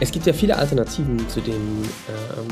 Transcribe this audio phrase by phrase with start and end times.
[0.00, 2.46] Es gibt ja viele Alternativen zu dem, ähm,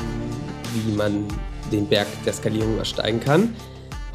[0.73, 1.25] wie man
[1.71, 3.55] den Berg der Skalierung ersteigen kann.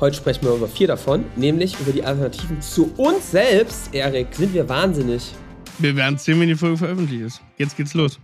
[0.00, 3.94] Heute sprechen wir über vier davon, nämlich über die Alternativen zu uns selbst.
[3.94, 5.32] Erik, sind wir wahnsinnig?
[5.78, 7.40] Wir werden sehen, wenn die Folge veröffentlicht ist.
[7.56, 8.18] Jetzt geht's los.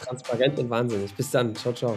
[0.00, 1.12] Transparent und wahnsinnig.
[1.14, 1.54] Bis dann.
[1.56, 1.96] Ciao, ciao.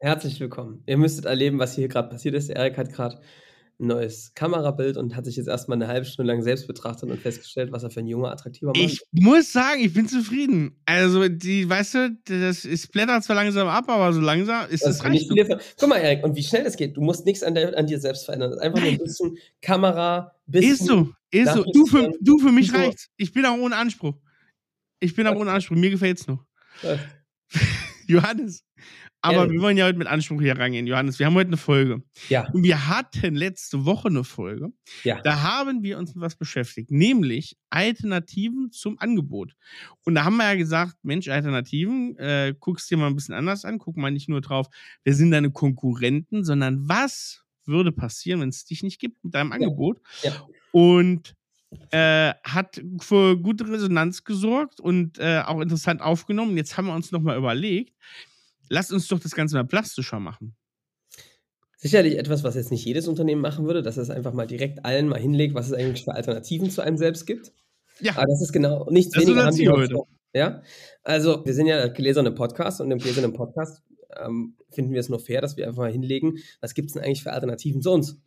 [0.00, 0.84] Herzlich willkommen.
[0.86, 2.50] Ihr müsstet erleben, was hier gerade passiert ist.
[2.50, 3.20] Erik hat gerade
[3.78, 7.72] neues Kamerabild und hat sich jetzt erstmal eine halbe Stunde lang selbst betrachtet und festgestellt,
[7.72, 9.04] was er für ein junger, attraktiver Mann ist.
[9.12, 10.80] Ich muss sagen, ich bin zufrieden.
[10.86, 15.02] Also, die, weißt du, das ist blättert zwar langsam ab, aber so langsam ist es
[15.02, 16.96] nicht viele Guck mal, Erik, und wie schnell das geht.
[16.96, 18.56] Du musst nichts an, der, an dir selbst verändern.
[18.60, 20.72] Einfach nur ein bisschen Kamera, bisschen.
[20.72, 21.64] Ist so, ist so.
[21.72, 23.08] Du für, du für mich reicht's.
[23.16, 24.14] Ich bin auch ohne Anspruch.
[25.00, 25.76] Ich bin auch ohne Anspruch.
[25.76, 26.44] Mir gefällt's noch.
[28.06, 28.64] Johannes,
[29.20, 29.50] aber ja.
[29.50, 31.18] wir wollen ja heute mit Anspruch hier rangehen, Johannes.
[31.18, 32.02] Wir haben heute eine Folge.
[32.28, 32.48] Ja.
[32.52, 34.72] Und wir hatten letzte Woche eine Folge.
[35.02, 35.20] Ja.
[35.22, 39.54] Da haben wir uns mit was beschäftigt, nämlich Alternativen zum Angebot.
[40.04, 43.64] Und da haben wir ja gesagt, Mensch, Alternativen, äh, guckst dir mal ein bisschen anders
[43.64, 43.78] an.
[43.78, 44.68] Guck mal nicht nur drauf,
[45.04, 49.52] wer sind deine Konkurrenten, sondern was würde passieren, wenn es dich nicht gibt mit deinem
[49.52, 50.00] Angebot.
[50.22, 50.30] Ja.
[50.30, 50.46] ja.
[50.70, 51.34] Und
[51.90, 56.56] äh, hat für gute Resonanz gesorgt und äh, auch interessant aufgenommen.
[56.56, 57.94] Jetzt haben wir uns nochmal überlegt,
[58.68, 60.56] Lass uns doch das Ganze mal plastischer machen.
[61.76, 65.08] Sicherlich etwas, was jetzt nicht jedes Unternehmen machen würde, dass es einfach mal direkt allen
[65.08, 67.52] mal hinlegt, was es eigentlich für Alternativen zu einem selbst gibt.
[68.00, 68.16] Ja.
[68.16, 69.48] Aber das ist genau nichts das weniger.
[69.48, 69.94] Ist heute.
[70.34, 70.62] Ja.
[71.04, 73.82] Also, wir sind ja gläserne Podcast und im gläsernen Podcast
[74.16, 77.02] ähm, finden wir es nur fair, dass wir einfach mal hinlegen, was gibt es denn
[77.02, 78.20] eigentlich für Alternativen zu uns?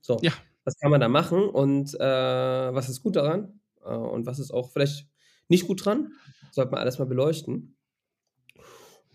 [0.00, 0.18] So.
[0.22, 0.32] Ja.
[0.64, 3.60] Was kann man da machen und äh, was ist gut daran?
[3.84, 5.08] Äh, und was ist auch vielleicht
[5.48, 6.12] nicht gut dran?
[6.50, 7.75] Sollte man alles mal beleuchten.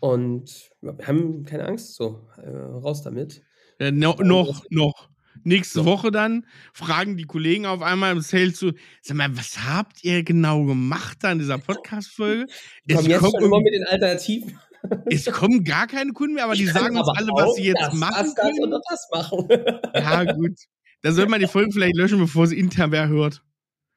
[0.01, 3.43] Und wir haben keine Angst, so äh, raus damit.
[3.77, 5.09] Äh, no, noch, noch.
[5.43, 5.85] Nächste noch.
[5.85, 8.73] Woche dann fragen die Kollegen auf einmal im Sale zu,
[9.03, 12.47] sag mal, was habt ihr genau gemacht da in dieser Podcast-Folge?
[12.87, 14.59] Es kommen jetzt kommt immer mit den Alternativen.
[15.05, 17.93] Es kommen gar keine Kunden mehr, aber die sagen uns alle, was sie jetzt das,
[17.93, 18.63] machen das, das können.
[18.63, 19.47] oder das machen.
[19.93, 20.57] Ja, gut.
[21.03, 23.43] Da soll man die Folge vielleicht löschen, bevor sie intern wer hört.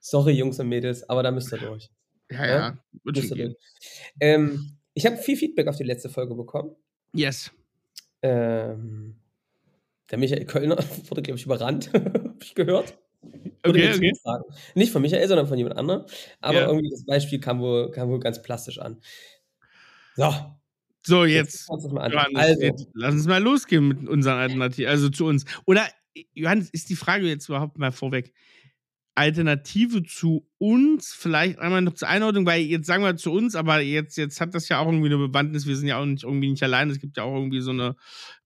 [0.00, 1.88] Sorry, Jungs und Mädels, aber da müsst ihr durch.
[2.30, 2.56] Ja, ja.
[2.56, 2.78] ja?
[3.04, 3.54] Wird schon gehen.
[4.20, 6.74] Ähm, ich habe viel Feedback auf die letzte Folge bekommen.
[7.12, 7.50] Yes.
[8.22, 9.16] Ähm,
[10.10, 10.76] der Michael Kölner
[11.08, 11.92] wurde, glaube ich, überrannt.
[11.94, 12.96] habe ich gehört.
[13.62, 14.12] Okay, okay.
[14.74, 16.04] Nicht von Michael, sondern von jemand anderem.
[16.40, 16.66] Aber ja.
[16.68, 19.00] irgendwie das Beispiel kam wohl, kam wohl ganz plastisch an.
[20.14, 20.32] So.
[21.06, 21.68] So, jetzt.
[21.70, 22.62] jetzt, Johannes, also.
[22.62, 25.44] jetzt lass uns mal losgehen mit unseren Alternativen, also zu uns.
[25.66, 25.86] Oder,
[26.34, 28.32] Johannes, ist die Frage jetzt überhaupt mal vorweg?
[29.14, 33.80] Alternative zu uns, vielleicht einmal noch zur Einordnung, weil jetzt sagen wir zu uns, aber
[33.80, 36.50] jetzt, jetzt hat das ja auch irgendwie eine Bewandtnis, wir sind ja auch nicht irgendwie
[36.50, 37.96] nicht allein, es gibt ja auch irgendwie so eine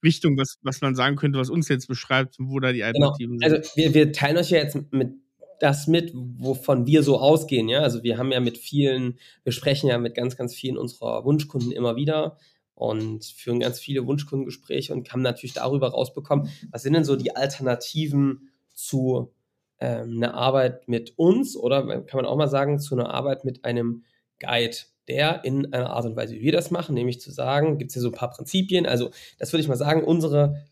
[0.05, 2.89] Richtung, was, was man sagen könnte, was uns jetzt beschreibt, wo da die genau.
[2.89, 3.55] Alternativen genau.
[3.55, 3.65] sind.
[3.65, 5.13] Also wir, wir teilen euch ja jetzt mit
[5.61, 7.81] das mit, wovon wir so ausgehen, ja.
[7.81, 11.73] Also wir haben ja mit vielen, wir sprechen ja mit ganz, ganz vielen unserer Wunschkunden
[11.73, 12.39] immer wieder
[12.75, 17.35] und führen ganz viele Wunschkundengespräche und haben natürlich darüber rausbekommen, was sind denn so die
[17.35, 19.33] Alternativen zu
[19.81, 24.05] eine Arbeit mit uns oder kann man auch mal sagen, zu einer Arbeit mit einem
[24.41, 27.91] Guide, der in einer Art und Weise, wie wir das machen, nämlich zu sagen, gibt
[27.91, 28.87] es hier so ein paar Prinzipien.
[28.87, 30.67] Also, das würde ich mal sagen, unsere,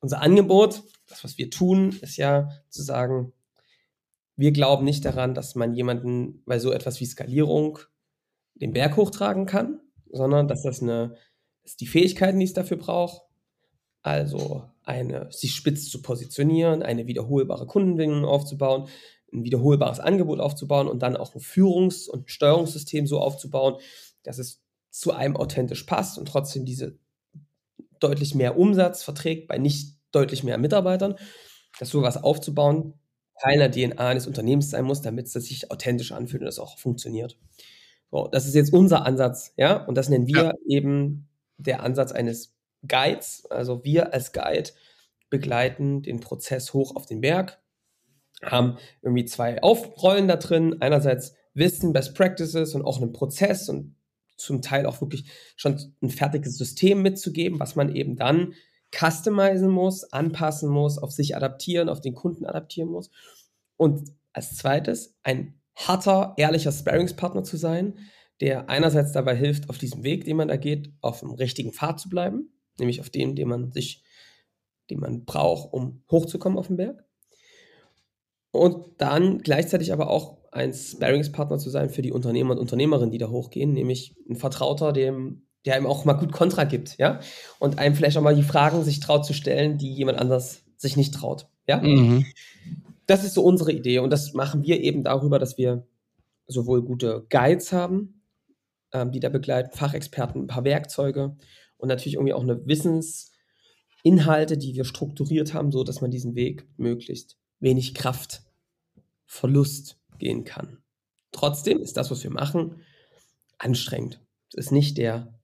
[0.00, 3.32] unser Angebot, das, was wir tun, ist ja zu sagen,
[4.36, 7.78] wir glauben nicht daran, dass man jemanden bei so etwas wie Skalierung
[8.54, 11.16] den Berg hochtragen kann, sondern dass das eine,
[11.62, 13.22] dass die Fähigkeiten, die es dafür braucht,
[14.02, 18.88] also eine, sich spitz zu positionieren, eine wiederholbare Kundenbindung aufzubauen,
[19.32, 23.76] ein wiederholbares Angebot aufzubauen und dann auch ein Führungs- und Steuerungssystem so aufzubauen,
[24.22, 26.98] dass es zu einem authentisch passt und trotzdem diese
[28.00, 31.14] deutlich mehr Umsatz verträgt bei nicht deutlich mehr Mitarbeitern,
[31.78, 32.94] dass sowas aufzubauen
[33.40, 36.78] Teil der DNA eines Unternehmens sein muss, damit es sich authentisch anfühlt und das auch
[36.78, 37.38] funktioniert.
[38.10, 40.52] So, das ist jetzt unser Ansatz, ja, und das nennen wir ja.
[40.66, 42.54] eben der Ansatz eines
[42.86, 44.70] Guides, also wir als Guide
[45.28, 47.60] begleiten den Prozess hoch auf den Berg,
[48.42, 53.96] haben irgendwie zwei Aufrollen da drin, einerseits Wissen, Best Practices und auch einen Prozess und
[54.36, 58.54] zum Teil auch wirklich schon ein fertiges System mitzugeben, was man eben dann
[58.94, 63.10] customizen muss, anpassen muss, auf sich adaptieren, auf den Kunden adaptieren muss.
[63.76, 67.98] Und als zweites, ein harter, ehrlicher Sparingspartner zu sein,
[68.40, 72.00] der einerseits dabei hilft, auf diesem Weg, den man da geht, auf dem richtigen Pfad
[72.00, 72.50] zu bleiben,
[72.80, 74.02] nämlich auf dem, den man sich,
[74.90, 77.04] den man braucht, um hochzukommen auf den Berg.
[78.50, 83.18] Und dann gleichzeitig aber auch ein Sparingspartner zu sein für die Unternehmer und Unternehmerinnen, die
[83.18, 87.20] da hochgehen, nämlich ein Vertrauter, dem, der einem auch mal gut Kontra gibt, ja,
[87.58, 90.96] und einem vielleicht auch mal die Fragen sich traut zu stellen, die jemand anders sich
[90.96, 91.80] nicht traut, ja.
[91.80, 92.26] Mhm.
[93.06, 95.86] Das ist so unsere Idee und das machen wir eben darüber, dass wir
[96.46, 98.22] sowohl gute Guides haben,
[98.92, 101.36] ähm, die da begleiten, Fachexperten, ein paar Werkzeuge
[101.80, 106.66] und natürlich irgendwie auch eine Wissensinhalte, die wir strukturiert haben, so dass man diesen Weg
[106.76, 110.82] möglichst wenig Kraftverlust gehen kann.
[111.32, 112.82] Trotzdem ist das, was wir machen,
[113.58, 114.20] anstrengend.
[114.52, 115.40] Es ist nicht der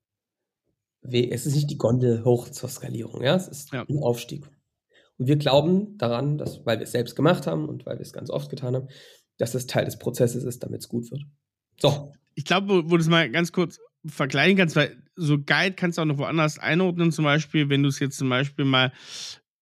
[1.02, 3.84] Weg, es ist nicht die Gondel hoch zur Skalierung, ja, es ist ja.
[3.88, 4.44] ein Aufstieg.
[5.18, 8.12] Und wir glauben daran, dass, weil wir es selbst gemacht haben und weil wir es
[8.12, 8.88] ganz oft getan haben,
[9.38, 11.22] dass es Teil des Prozesses ist, damit es gut wird.
[11.80, 12.12] So.
[12.34, 13.78] Ich glaube, wo, wo du es mal ganz kurz
[14.08, 17.88] vergleichen kannst, weil so Guide kannst du auch noch woanders einordnen, zum Beispiel, wenn du
[17.88, 18.92] es jetzt zum Beispiel mal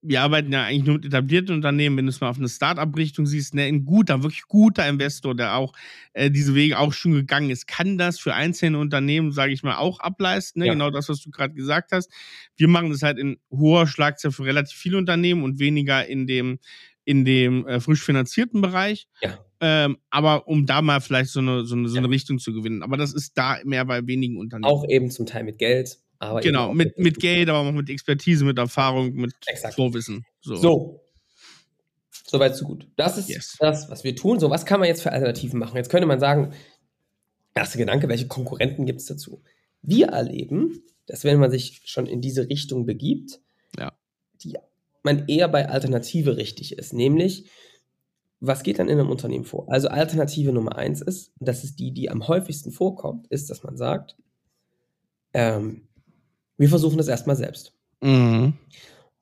[0.06, 3.26] wir arbeiten ja eigentlich nur mit etablierten Unternehmen, wenn du es mal auf eine Start-up-Richtung
[3.26, 5.72] siehst, ne, ein guter, wirklich guter Investor, der auch
[6.12, 9.76] äh, diese Wege auch schon gegangen ist, kann das für einzelne Unternehmen, sage ich mal,
[9.76, 10.60] auch ableisten.
[10.60, 10.66] Ne?
[10.66, 10.72] Ja.
[10.74, 12.12] Genau das, was du gerade gesagt hast.
[12.56, 16.58] Wir machen das halt in hoher Schlagzahl für relativ viele Unternehmen und weniger in dem
[17.04, 19.08] in dem äh, frisch finanzierten Bereich.
[19.20, 19.38] Ja.
[19.60, 22.82] Ähm, aber um da mal vielleicht so eine, so, eine, so eine Richtung zu gewinnen.
[22.82, 24.70] Aber das ist da mehr bei wenigen Unternehmen.
[24.70, 25.98] Auch eben zum Teil mit Geld.
[26.18, 29.74] Aber genau, mit, mit Geld, aber auch mit Expertise, mit Erfahrung, mit Exakt.
[29.74, 30.24] Vorwissen.
[30.40, 30.56] So.
[30.56, 31.00] so.
[32.26, 32.88] Soweit, so gut.
[32.96, 33.56] Das ist yes.
[33.60, 34.40] das, was wir tun.
[34.40, 35.76] So, was kann man jetzt für Alternativen machen?
[35.76, 36.52] Jetzt könnte man sagen,
[37.54, 39.42] erster Gedanke, welche Konkurrenten gibt es dazu?
[39.82, 43.40] Wir erleben, dass wenn man sich schon in diese Richtung begibt,
[43.78, 43.92] ja.
[44.42, 44.56] die,
[45.04, 46.92] man eher bei Alternative richtig ist.
[46.92, 47.48] Nämlich,
[48.40, 49.70] was geht dann in einem Unternehmen vor?
[49.70, 53.76] Also Alternative Nummer eins ist, das ist die, die am häufigsten vorkommt, ist, dass man
[53.76, 54.16] sagt,
[55.32, 55.88] ähm,
[56.56, 57.72] wir versuchen das erstmal selbst.
[58.00, 58.54] Mhm.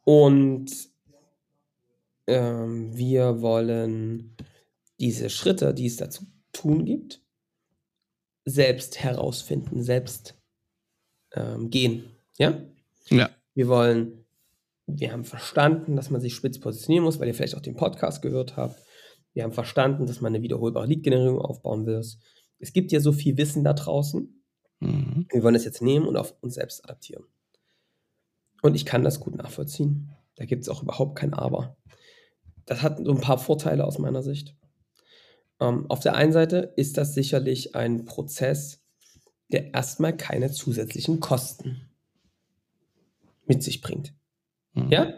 [0.04, 0.72] Und
[2.26, 4.36] ähm, wir wollen
[5.00, 7.22] diese Schritte, die es dazu tun gibt,
[8.44, 10.36] selbst herausfinden, selbst
[11.32, 12.04] ähm, gehen.
[12.38, 12.60] Ja?
[13.08, 13.30] Ja.
[13.54, 14.21] Wir wollen,
[14.86, 18.22] wir haben verstanden, dass man sich spitz positionieren muss, weil ihr vielleicht auch den Podcast
[18.22, 18.80] gehört habt.
[19.32, 22.02] Wir haben verstanden, dass man eine wiederholbare Lead-Generierung aufbauen will.
[22.58, 24.42] Es gibt ja so viel Wissen da draußen.
[24.80, 25.26] Mhm.
[25.30, 27.24] Wir wollen es jetzt nehmen und auf uns selbst adaptieren.
[28.62, 30.12] Und ich kann das gut nachvollziehen.
[30.36, 31.76] Da gibt es auch überhaupt kein Aber.
[32.66, 34.56] Das hat so ein paar Vorteile aus meiner Sicht.
[35.60, 38.82] Ähm, auf der einen Seite ist das sicherlich ein Prozess,
[39.50, 41.88] der erstmal keine zusätzlichen Kosten
[43.46, 44.14] mit sich bringt.
[44.74, 44.90] Mhm.
[44.90, 45.14] Ja?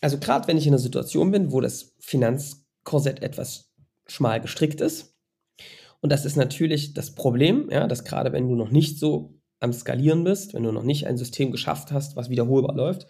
[0.00, 3.72] Also gerade wenn ich in einer Situation bin, wo das Finanzkorsett etwas
[4.06, 5.12] schmal gestrickt ist,
[6.00, 9.72] und das ist natürlich das Problem, ja, dass gerade wenn du noch nicht so am
[9.72, 13.06] Skalieren bist, wenn du noch nicht ein System geschafft hast, was wiederholbar läuft,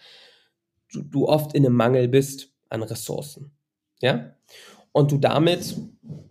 [0.92, 3.56] du, du oft in einem Mangel bist an Ressourcen.
[4.00, 4.36] Ja?
[4.92, 5.74] Und du damit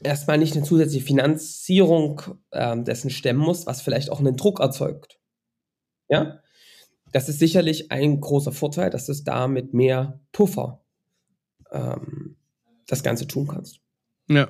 [0.03, 5.19] erstmal nicht eine zusätzliche Finanzierung ähm, dessen stemmen musst, was vielleicht auch einen Druck erzeugt.
[6.09, 6.40] Ja?
[7.11, 10.81] Das ist sicherlich ein großer Vorteil, dass du es da mit mehr Puffer
[11.71, 12.37] ähm,
[12.87, 13.79] das Ganze tun kannst.
[14.27, 14.49] Ja.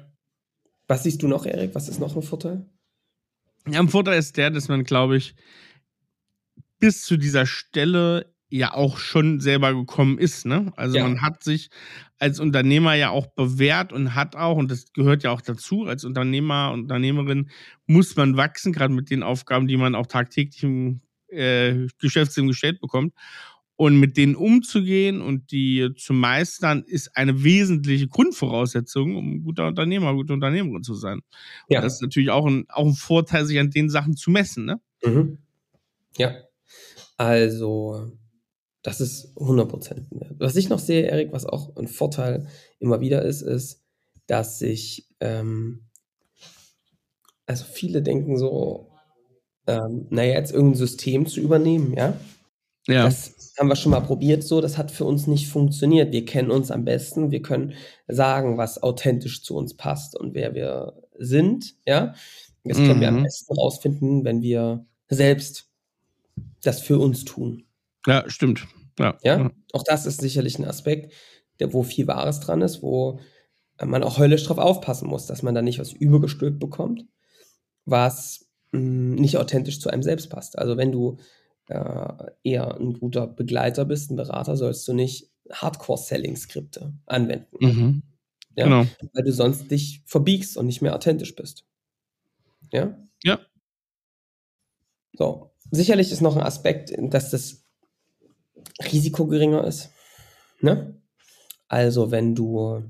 [0.87, 1.73] Was siehst du noch, Erik?
[1.73, 2.65] Was ist noch ein Vorteil?
[3.67, 5.35] Ja, ein Vorteil ist der, dass man, glaube ich,
[6.79, 10.45] bis zu dieser Stelle ja auch schon selber gekommen ist.
[10.45, 10.73] Ne?
[10.75, 11.03] Also ja.
[11.03, 11.69] man hat sich
[12.19, 16.03] als Unternehmer ja auch bewährt und hat auch, und das gehört ja auch dazu, als
[16.03, 17.49] Unternehmer, Unternehmerin
[17.85, 21.01] muss man wachsen, gerade mit den Aufgaben, die man auch tagtäglich im
[21.31, 23.13] äh, Geschäftsleben gestellt bekommt.
[23.75, 29.67] Und mit denen umzugehen und die zu meistern, ist eine wesentliche Grundvoraussetzung, um ein guter
[29.67, 31.21] Unternehmer, gute Unternehmerin zu sein.
[31.67, 31.79] Ja.
[31.79, 34.65] Und das ist natürlich auch ein, auch ein Vorteil, sich an den Sachen zu messen.
[34.65, 34.79] Ne?
[35.03, 35.39] Mhm.
[36.15, 36.35] Ja.
[37.17, 38.11] Also,
[38.83, 40.05] das ist 100%
[40.37, 42.47] Was ich noch sehe, Erik, was auch ein Vorteil
[42.79, 43.83] immer wieder ist, ist,
[44.27, 45.87] dass sich, ähm,
[47.45, 48.90] also viele denken so,
[49.67, 52.17] ähm, naja, jetzt irgendein System zu übernehmen, ja.
[52.87, 53.05] Ja.
[53.05, 56.11] Das haben wir schon mal probiert so, das hat für uns nicht funktioniert.
[56.11, 57.73] Wir kennen uns am besten, wir können
[58.07, 62.15] sagen, was authentisch zu uns passt und wer wir sind, ja.
[62.63, 63.01] Das können mhm.
[63.01, 63.23] wir am mhm.
[63.23, 65.69] besten rausfinden, wenn wir selbst
[66.63, 67.65] das für uns tun.
[68.07, 68.67] Ja, stimmt.
[68.99, 69.17] Ja.
[69.23, 69.51] ja.
[69.73, 71.13] Auch das ist sicherlich ein Aspekt,
[71.59, 73.19] der, wo viel Wahres dran ist, wo
[73.83, 77.05] man auch höllisch drauf aufpassen muss, dass man da nicht was übergestülpt bekommt,
[77.85, 80.57] was mh, hm, nicht authentisch zu einem selbst passt.
[80.57, 81.17] Also wenn du
[81.67, 82.13] äh,
[82.43, 87.57] eher ein guter Begleiter bist, ein Berater, sollst du nicht Hardcore-Selling-Skripte anwenden.
[87.59, 88.03] Mhm.
[88.55, 88.65] Ja?
[88.65, 88.85] Genau.
[89.13, 91.65] Weil du sonst dich verbiegst und nicht mehr authentisch bist.
[92.71, 92.97] Ja?
[93.23, 93.39] Ja.
[95.13, 95.51] So.
[95.71, 97.63] Sicherlich ist noch ein Aspekt, dass das
[98.91, 99.91] Risiko geringer ist.
[100.59, 101.01] Ne?
[101.67, 102.83] Also, wenn du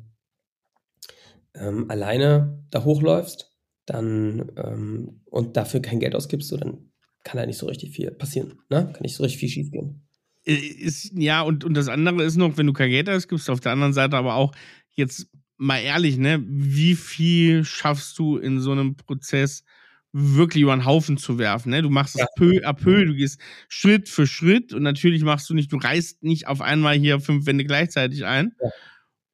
[1.54, 3.51] ähm, alleine da hochläufst,
[3.86, 6.92] dann ähm, und dafür kein Geld ausgibst, so, dann
[7.24, 8.60] kann da nicht so richtig viel passieren.
[8.70, 8.90] Ne?
[8.94, 10.08] Kann nicht so richtig viel schief gehen.
[10.46, 13.60] Äh, Ist, ja, und, und das andere ist noch, wenn du kein Geld ausgibst, auf
[13.60, 14.54] der anderen Seite aber auch
[14.94, 19.64] jetzt mal ehrlich, ne, wie viel schaffst du in so einem Prozess
[20.12, 21.82] wirklich über den Haufen zu werfen, ne?
[21.82, 22.28] Du machst es Ja.
[22.36, 26.24] peu à peu, du gehst Schritt für Schritt und natürlich machst du nicht, du reißt
[26.24, 28.54] nicht auf einmal hier fünf Wände gleichzeitig ein.
[28.62, 28.70] Ja.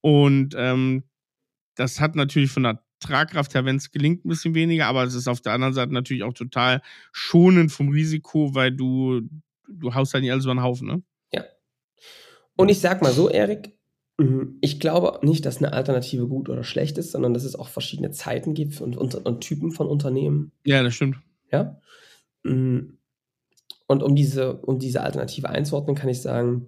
[0.02, 1.04] Und ähm,
[1.76, 5.14] das hat natürlich von der Tragkraft her, wenn es gelingt, ein bisschen weniger, aber es
[5.14, 9.22] ist auf der anderen Seite natürlich auch total schonend vom Risiko, weil du,
[9.68, 11.04] du haust halt nicht alles über den Haufen, ne?
[12.58, 13.78] Und ich sag mal so, Erik,
[14.18, 17.70] mhm, ich glaube nicht, dass eine Alternative gut oder schlecht ist, sondern dass es auch
[17.70, 20.52] verschiedene Zeiten gibt und, und, und Typen von Unternehmen.
[20.66, 21.18] Ja, das stimmt.
[21.52, 21.80] Ja.
[22.44, 22.98] Mm.
[23.90, 26.68] Und um diese, um diese Alternative einzuordnen, kann ich sagen,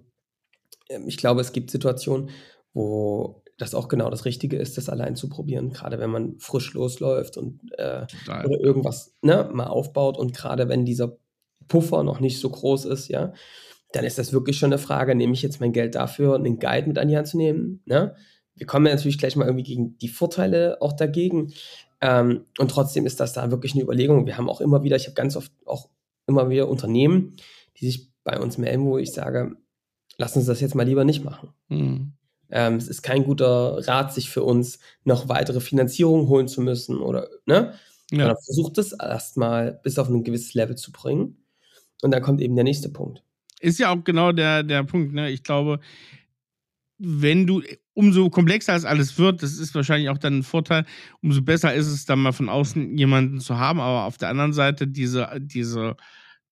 [0.88, 2.30] ähm, ich glaube, es gibt Situationen,
[2.72, 6.72] wo das auch genau das Richtige ist, das allein zu probieren, gerade wenn man frisch
[6.72, 11.18] losläuft und äh, oder irgendwas ne, mal aufbaut und gerade wenn dieser
[11.68, 13.32] Puffer noch nicht so groß ist, ja,
[13.92, 16.88] dann ist das wirklich schon eine Frage, nehme ich jetzt mein Geld dafür, einen Guide
[16.88, 18.14] mit an die Hand zu nehmen, ne?
[18.54, 21.54] Wir kommen ja natürlich gleich mal irgendwie gegen die Vorteile auch dagegen.
[22.02, 24.26] Ähm, und trotzdem ist das da wirklich eine Überlegung.
[24.26, 25.88] Wir haben auch immer wieder, ich habe ganz oft auch
[26.26, 27.36] immer wieder Unternehmen,
[27.78, 29.56] die sich bei uns melden, wo ich sage,
[30.18, 31.54] lass uns das jetzt mal lieber nicht machen.
[31.68, 32.12] Hm.
[32.50, 36.98] Ähm, es ist kein guter Rat, sich für uns noch weitere Finanzierung holen zu müssen
[36.98, 37.74] oder, ne?
[38.10, 38.34] Ja.
[38.44, 41.36] Versucht es erstmal bis auf ein gewisses Level zu bringen.
[42.02, 43.22] Und dann kommt eben der nächste Punkt.
[43.60, 45.30] Ist ja auch genau der, der Punkt, ne?
[45.30, 45.80] Ich glaube,
[46.98, 47.62] wenn du,
[47.94, 50.84] umso komplexer es alles wird, das ist wahrscheinlich auch dann ein Vorteil,
[51.22, 53.80] umso besser ist es dann mal von außen jemanden zu haben.
[53.80, 55.96] Aber auf der anderen Seite, diese, diese,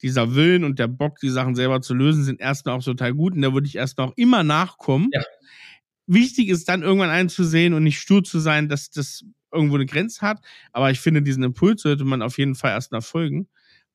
[0.01, 3.35] dieser Willen und der Bock, die Sachen selber zu lösen, sind erstmal auch total gut.
[3.35, 5.09] Und da würde ich erstmal auch immer nachkommen.
[5.13, 5.23] Ja.
[6.09, 10.23] Wichtig ist dann irgendwann einzusehen und nicht stur zu sein, dass das irgendwo eine Grenze
[10.23, 10.41] hat.
[10.73, 13.49] Aber ich finde, diesen Impuls sollte man auf jeden Fall erstmal folgen,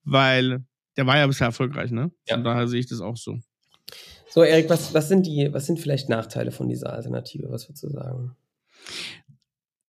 [0.03, 0.63] weil
[0.95, 2.11] der war ja bisher erfolgreich, ne?
[2.27, 2.35] Ja.
[2.35, 3.39] Von daher sehe ich das auch so.
[4.29, 7.51] So, Erik, was, was sind die, was sind vielleicht Nachteile von dieser Alternative?
[7.51, 8.35] Was würdest du sagen?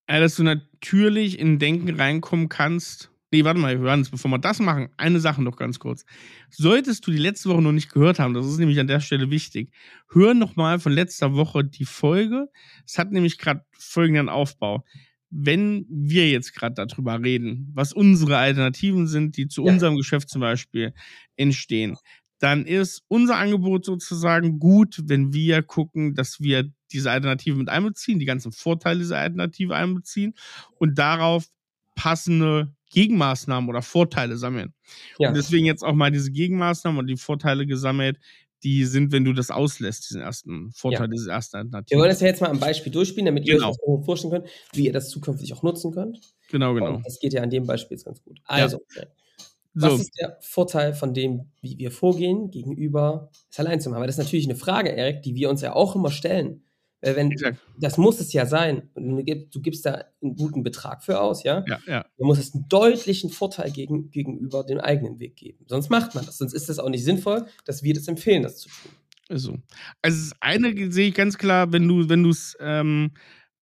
[0.09, 3.11] Ja, dass du natürlich in Denken reinkommen kannst.
[3.35, 6.05] Nee, warte mal, Johannes, bevor wir das machen, eine Sache noch ganz kurz.
[6.51, 9.29] Solltest du die letzte Woche noch nicht gehört haben, das ist nämlich an der Stelle
[9.29, 9.73] wichtig,
[10.13, 12.49] hör noch mal von letzter Woche die Folge.
[12.87, 14.85] Es hat nämlich gerade folgenden Aufbau.
[15.31, 19.73] Wenn wir jetzt gerade darüber reden, was unsere Alternativen sind, die zu Ja.
[19.73, 20.95] unserem Geschäft zum Beispiel
[21.35, 21.97] entstehen,
[22.39, 28.21] dann ist unser Angebot sozusagen gut, wenn wir gucken, dass wir diese Alternative mit einbeziehen,
[28.21, 30.35] die ganzen Vorteile dieser Alternative einbeziehen
[30.79, 31.47] und darauf
[31.97, 34.73] passende Gegenmaßnahmen oder Vorteile sammeln.
[35.19, 38.19] Ja, Und deswegen jetzt auch mal diese Gegenmaßnahmen und die Vorteile gesammelt,
[38.63, 41.07] die sind, wenn du das auslässt, diesen ersten Vorteil, Ja.
[41.09, 42.01] diese erste wir Alternative.
[42.01, 43.67] wollen das ja jetzt mal am Beispiel durchspielen, damit ihr Genau.
[43.69, 46.21] euch das irgendwo vorstellen könnt, wie ihr das zukünftig auch nutzen könnt.
[46.51, 46.95] Genau, genau.
[46.95, 48.41] Und das geht ja an dem Beispiel jetzt ganz gut.
[48.45, 48.79] Also,
[49.77, 53.97] So, was ist der Vorteil von dem, wie wir vorgehen, gegenüber es allein zu machen?
[53.99, 56.63] Aber das ist natürlich eine Frage, Erik, die wir uns ja auch immer stellen.
[57.05, 57.59] Weil wenn, exakt.
[57.79, 58.89] das muss es ja sein.
[58.95, 61.65] Du gibst, da einen guten Betrag für aus, ja?
[61.69, 62.07] Ja, ja.
[62.19, 65.65] Man muss es einen deutlichen Vorteil gegen, gegenüber dem eigenen Weg geben.
[65.67, 66.39] Sonst macht man das.
[66.39, 68.93] Sonst ist es auch nicht sinnvoll, dass wir das empfehlen, das zu tun.
[69.29, 69.59] Ist so.
[70.03, 73.13] Also das eine sehe ich ganz klar, wenn du, wenn du es, ähm,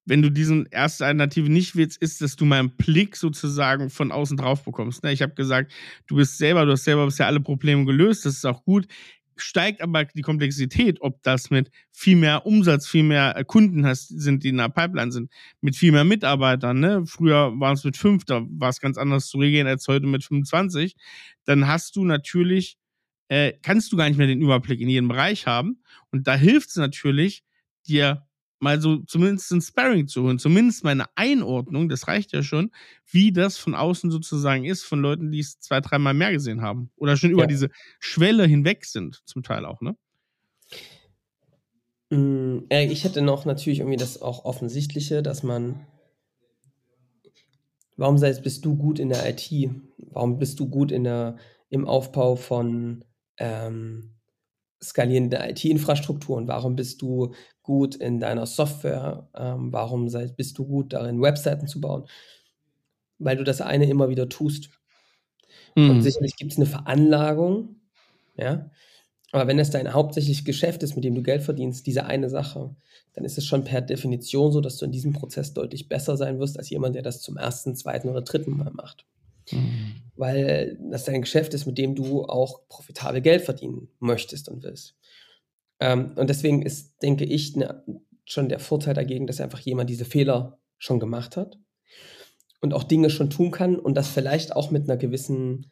[0.05, 4.37] wenn du diesen erste Alternative nicht willst, ist, dass du meinen Blick sozusagen von außen
[4.37, 5.03] drauf bekommst.
[5.05, 5.13] Ne?
[5.13, 5.73] Ich habe gesagt,
[6.07, 8.87] du bist selber, du hast selber bisher alle Probleme gelöst, das ist auch gut.
[9.37, 14.09] Steigt aber die Komplexität, ob das mit viel mehr Umsatz, viel mehr äh, Kunden hast,
[14.09, 16.81] sind, die in der Pipeline sind, mit viel mehr Mitarbeitern.
[16.81, 17.05] Ne?
[17.07, 20.25] Früher waren es mit fünf, da war es ganz anders zu regeln als heute mit
[20.25, 20.95] 25.
[21.45, 22.77] Dann hast du natürlich
[23.33, 25.83] äh, kannst du gar nicht mehr den Überblick in jedem Bereich haben.
[26.11, 27.45] Und da hilft es natürlich,
[27.87, 28.27] dir
[28.63, 32.71] mal so zumindest ein Sparring zu holen, zumindest mal eine Einordnung, das reicht ja schon,
[33.11, 36.91] wie das von außen sozusagen ist, von Leuten, die es zwei, dreimal mehr gesehen haben.
[36.97, 37.47] Oder schon über Ja.
[37.49, 39.97] diese Schwelle hinweg sind, zum Teil auch, ne?
[42.11, 45.87] Mm, Erik, ich hätte noch natürlich irgendwie das auch Offensichtliche, dass man.
[47.97, 49.71] Warum sei es, bist du gut in der IT?
[49.99, 51.37] Warum bist du gut in der,
[51.69, 53.05] im Aufbau von
[53.39, 54.15] ähm,
[54.83, 56.49] skalierenden IT-Infrastrukturen?
[56.49, 59.29] Warum bist du gut in deiner Software?
[59.35, 62.05] Ähm, warum sei, bist du gut darin, Webseiten zu bauen?
[63.19, 64.71] Weil du das eine immer wieder tust.
[65.75, 66.01] Und Mhm.
[66.03, 67.77] sicherlich gibt es eine Veranlagung,
[68.37, 68.71] Ja.
[69.33, 72.77] Aber wenn es dein hauptsächliches Geschäft ist, mit dem du Geld verdienst, diese eine Sache,
[73.15, 76.39] dann ist es schon per Definition so, dass du in diesem Prozess deutlich besser sein
[76.41, 79.07] wirst als jemand, der das zum ersten, zweiten oder dritten Mal macht.
[79.51, 79.97] Mhm.
[80.15, 84.95] Weil das dein Geschäft ist, mit dem du auch profitabel Geld verdienen möchtest und willst.
[85.81, 87.83] Ähm, und deswegen ist, denke ich, ne,
[88.25, 91.59] schon der Vorteil dagegen, dass einfach jemand diese Fehler schon gemacht hat
[92.61, 95.71] und auch Dinge schon tun kann und das vielleicht auch mit einer gewissen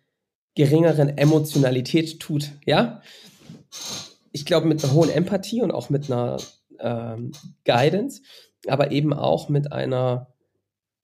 [0.54, 2.50] geringeren Emotionalität tut.
[2.66, 3.02] Ja,
[4.32, 6.38] ich glaube mit einer hohen Empathie und auch mit einer
[6.80, 7.32] ähm,
[7.64, 8.22] Guidance,
[8.66, 10.32] aber eben auch mit einer,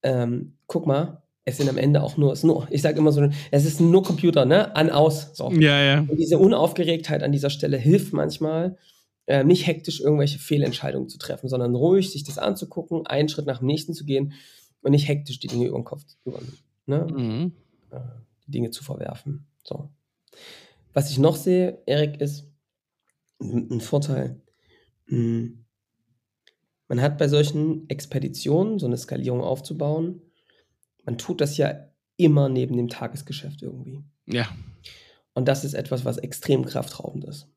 [0.03, 3.27] ähm, guck mal, es sind am Ende auch nur, es nur ich sage immer so,
[3.53, 4.75] es ist nur Computer, ne?
[4.75, 5.31] An, aus.
[5.35, 5.51] So.
[5.53, 6.01] Ja, ja.
[6.01, 8.77] Und diese Unaufgeregtheit an dieser Stelle hilft manchmal,
[9.27, 13.59] äh, nicht hektisch irgendwelche Fehlentscheidungen zu treffen, sondern ruhig sich das anzugucken, einen Schritt nach
[13.59, 14.33] dem nächsten zu gehen
[14.83, 16.41] und nicht hektisch die Dinge über den Kopf über,
[16.87, 17.07] ne?
[17.09, 17.53] Mhm.
[17.93, 18.01] Äh,
[18.47, 19.47] die Dinge zu verwerfen.
[19.63, 19.89] So.
[20.95, 22.49] Was ich noch sehe, Erik, ist
[23.41, 24.41] ein Vorteil.
[25.07, 25.65] Hm.
[26.89, 30.23] Man hat bei solchen Expeditionen, so eine Skalierung aufzubauen,
[31.07, 34.05] man tut das ja immer neben dem Tagesgeschäft irgendwie.
[34.27, 34.49] Ja.
[35.33, 37.49] Und das ist etwas, was extrem kraftraubend ist.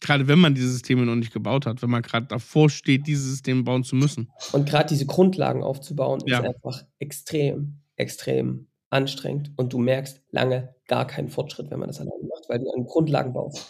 [0.00, 3.28] Gerade wenn man diese Systeme noch nicht gebaut hat, wenn man gerade davor steht, diese
[3.28, 4.30] Systeme bauen zu müssen.
[4.52, 6.38] Und gerade diese Grundlagen aufzubauen, ja.
[6.38, 9.50] ist einfach extrem, extrem anstrengend.
[9.56, 12.84] Und du merkst lange gar keinen Fortschritt, wenn man das alleine macht, weil du an
[12.84, 13.66] Grundlagen baust.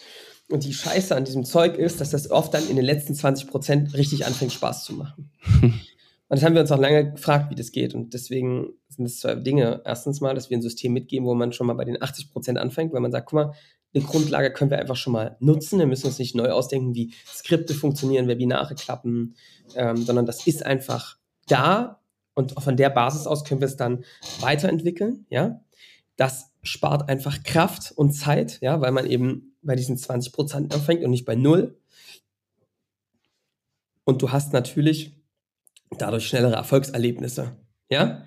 [0.50, 3.48] Und die Scheiße an diesem Zeug ist, dass das oft dann in den letzten 20
[3.48, 5.30] Prozent richtig anfängt, Spaß zu machen.
[6.28, 7.94] Und das haben wir uns auch lange gefragt, wie das geht.
[7.94, 9.80] Und deswegen sind es zwei Dinge.
[9.84, 12.58] Erstens mal, dass wir ein System mitgeben, wo man schon mal bei den 80 Prozent
[12.58, 13.54] anfängt, weil man sagt, guck mal,
[13.94, 15.78] eine Grundlage können wir einfach schon mal nutzen.
[15.78, 19.34] Wir müssen uns nicht neu ausdenken, wie Skripte funktionieren, Webinare klappen,
[19.74, 21.16] ähm, sondern das ist einfach
[21.46, 22.00] da
[22.34, 24.04] und von der Basis aus können wir es dann
[24.40, 25.26] weiterentwickeln.
[25.30, 25.60] Ja,
[26.16, 31.02] das spart einfach Kraft und Zeit, ja, weil man eben bei diesen 20 Prozent anfängt
[31.02, 31.80] und nicht bei null.
[34.04, 35.17] Und du hast natürlich
[35.96, 37.56] dadurch schnellere Erfolgserlebnisse.
[37.90, 38.24] Ja,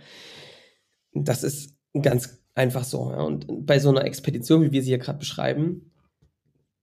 [1.13, 3.11] das ist ganz einfach so.
[3.11, 3.21] Ja?
[3.21, 5.91] Und bei so einer Expedition, wie wir sie hier gerade beschreiben,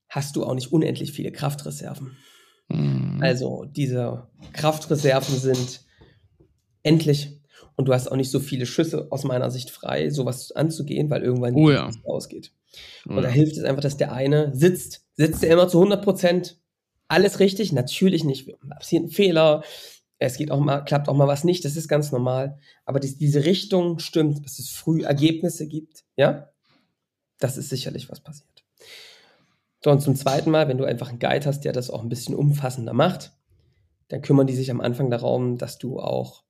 [0.07, 2.17] hast du auch nicht unendlich viele Kraftreserven.
[2.69, 3.19] Mhm.
[3.21, 5.85] Also diese Kraftreserven sind
[6.83, 7.39] endlich
[7.75, 11.23] und du hast auch nicht so viele Schüsse aus meiner Sicht frei, sowas anzugehen, weil
[11.23, 11.89] irgendwann oh, ja.
[12.03, 12.51] ausgeht.
[13.05, 13.21] Und ja.
[13.21, 15.05] da hilft es einfach, dass der eine sitzt.
[15.15, 16.59] Sitzt er immer zu 100 Prozent
[17.07, 17.71] alles richtig?
[17.71, 18.49] Natürlich nicht.
[18.69, 19.63] Passiert ein Fehler,
[20.19, 22.59] es geht auch mal, klappt auch mal was nicht, das ist ganz normal.
[22.85, 26.49] Aber die, diese Richtung stimmt, dass es früh Ergebnisse gibt, ja,
[27.39, 28.65] das ist sicherlich was passiert.
[29.81, 32.09] So, und zum zweiten Mal, wenn du einfach einen Guide hast, der das auch ein
[32.09, 33.31] bisschen umfassender macht,
[34.09, 36.43] dann kümmern die sich am Anfang darum, dass du auch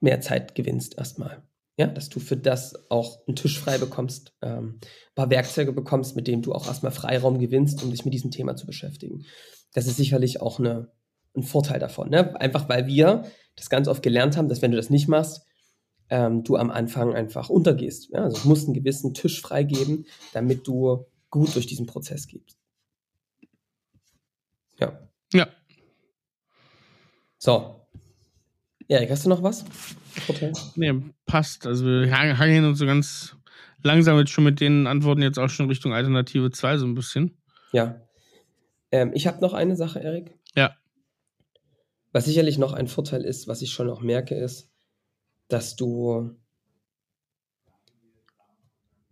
[0.00, 1.42] mehr Zeit gewinnst erstmal.
[1.76, 6.14] Ja, dass du für das auch einen Tisch frei bekommst, ähm, ein paar Werkzeuge bekommst,
[6.14, 9.24] mit denen du auch erstmal Freiraum gewinnst, um dich mit diesem Thema zu beschäftigen.
[9.72, 10.92] Das ist sicherlich auch eine,
[11.36, 12.10] ein Vorteil davon.
[12.10, 12.38] Ne?
[12.40, 13.24] Einfach weil wir
[13.56, 15.42] das ganz oft gelernt haben, dass wenn du das nicht machst,
[16.10, 18.10] ähm, du am Anfang einfach untergehst.
[18.10, 18.24] Ja?
[18.24, 22.58] Also du musst einen gewissen Tisch freigeben, damit du gut durch diesen Prozess gehst.
[24.78, 24.98] Ja.
[25.32, 25.48] Ja.
[27.38, 27.80] So.
[28.86, 29.64] Erik, hast du noch was?
[30.26, 30.52] Vorteil?
[30.76, 30.92] Nee,
[31.26, 31.66] passt.
[31.66, 33.36] Also wir hangen uns so ganz
[33.82, 37.36] langsam jetzt schon mit den Antworten jetzt auch schon Richtung Alternative 2 so ein bisschen.
[37.72, 38.00] Ja.
[38.90, 40.38] Ähm, ich habe noch eine Sache, Erik.
[42.14, 44.70] Was sicherlich noch ein Vorteil ist, was ich schon auch merke, ist,
[45.48, 46.30] dass du,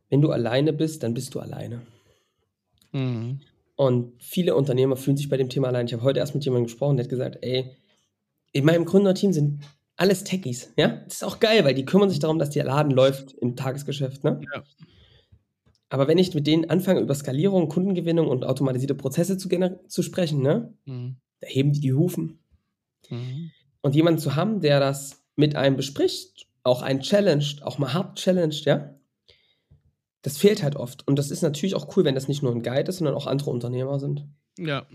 [0.08, 1.82] wenn du alleine bist, dann bist du alleine.
[2.92, 3.40] Mhm.
[3.74, 5.86] Und viele Unternehmer fühlen sich bei dem Thema allein.
[5.86, 7.76] Ich habe heute erst mit jemandem gesprochen, der hat gesagt, ey,
[8.52, 9.64] in meinem Gründerteam sind
[9.96, 11.02] alles Techies, ja?
[11.02, 14.22] Das ist auch geil, weil die kümmern sich darum, dass der Laden läuft im Tagesgeschäft,
[14.22, 14.40] ne?
[14.54, 14.62] Ja.
[15.88, 19.48] Aber wenn ich mit denen anfange, über Skalierung, Kundengewinnung und automatisierte Prozesse zu,
[19.88, 20.72] zu sprechen, ne?
[20.84, 21.16] Mhm.
[21.40, 22.38] Da heben die die Hufen.
[23.10, 23.50] Mhm.
[23.80, 28.18] Und jemanden zu haben, der das mit einem bespricht, auch einen challenged, auch mal hart
[28.18, 28.94] challenged, ja,
[30.22, 31.06] das fehlt halt oft.
[31.06, 33.26] Und das ist natürlich auch cool, wenn das nicht nur ein Guide ist, sondern auch
[33.26, 34.24] andere Unternehmer sind.
[34.56, 34.86] Ja.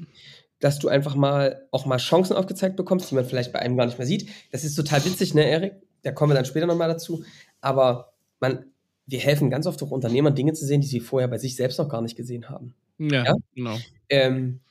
[0.59, 3.85] Dass du einfach mal auch mal Chancen aufgezeigt bekommst, die man vielleicht bei einem gar
[3.85, 4.29] nicht mehr sieht.
[4.51, 5.73] Das ist total witzig, ne, Erik?
[6.03, 7.23] Da kommen wir dann später nochmal dazu.
[7.59, 8.65] Aber man,
[9.05, 11.77] wir helfen ganz oft auch Unternehmern, Dinge zu sehen, die sie vorher bei sich selbst
[11.77, 12.73] noch gar nicht gesehen haben.
[12.97, 13.35] Ja, ja?
[13.53, 13.77] genau.
[14.09, 14.61] Ähm,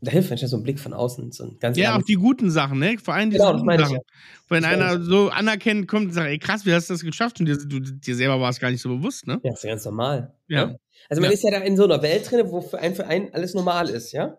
[0.00, 1.32] da hilft manchmal so ein Blick von außen.
[1.32, 2.96] So ein ganz ja, auch die guten Sachen, ne?
[3.02, 3.94] Vor allem die genau, guten Sachen.
[3.94, 4.00] Ja.
[4.48, 7.40] Wenn das einer so anerkennt kommt und sagt, ey krass, wie hast du das geschafft?
[7.40, 9.40] Und dir, du, dir selber war es gar nicht so bewusst, ne?
[9.42, 10.34] Ja, das ist ja ganz normal.
[10.46, 10.66] Ja.
[10.66, 10.80] Ne?
[11.08, 11.34] Also man ja.
[11.34, 13.88] ist ja da in so einer Welt drin, wo für einen, für einen alles normal
[13.88, 14.38] ist, ja?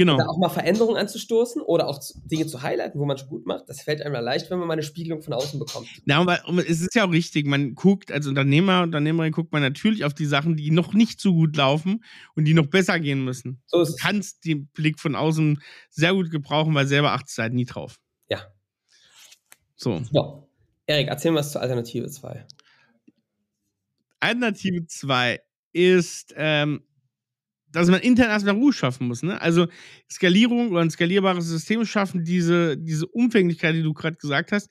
[0.00, 0.16] Genau.
[0.16, 3.68] Da auch mal Veränderungen anzustoßen oder auch Dinge zu highlighten, wo man schon gut macht,
[3.68, 5.88] das fällt einem ja leicht, wenn man mal eine Spiegelung von außen bekommt.
[6.06, 10.06] Ja, aber es ist ja auch richtig, man guckt, als Unternehmer, Unternehmerin guckt man natürlich
[10.06, 12.02] auf die Sachen, die noch nicht so gut laufen
[12.34, 13.60] und die noch besser gehen müssen.
[13.66, 15.60] So Du kannst den Blick von außen
[15.90, 18.00] sehr gut gebrauchen, weil selber achtest du halt nie drauf.
[18.30, 18.40] Ja.
[19.76, 20.00] So.
[20.10, 20.48] So.
[20.86, 22.46] Erik, erzähl mal was zur Alternative 2.
[24.20, 25.40] Alternative 2
[25.74, 26.84] ist, ähm,
[27.72, 29.22] dass man intern erstmal Ruhe schaffen muss.
[29.22, 29.40] Ne?
[29.40, 29.66] Also
[30.10, 34.70] Skalierung oder ein skalierbares System schaffen, diese, diese Umfänglichkeit, die du gerade gesagt hast,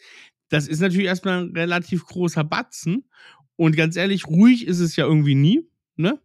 [0.49, 3.05] das ist natürlich erstmal ein relativ großer Batzen.
[3.55, 5.67] Und ganz ehrlich, ruhig ist es ja irgendwie nie.
[5.95, 6.19] Ne?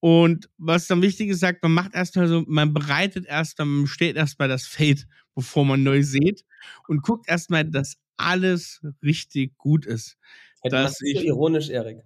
[0.00, 4.16] Und was dann wichtig ist, sagt, man macht erstmal so, man bereitet erstmal, man steht
[4.16, 6.44] erstmal das Feld, bevor man neu sät
[6.86, 10.16] und guckt erstmal, dass alles richtig gut ist.
[10.62, 11.98] Du Das ich- ironisch, Erik.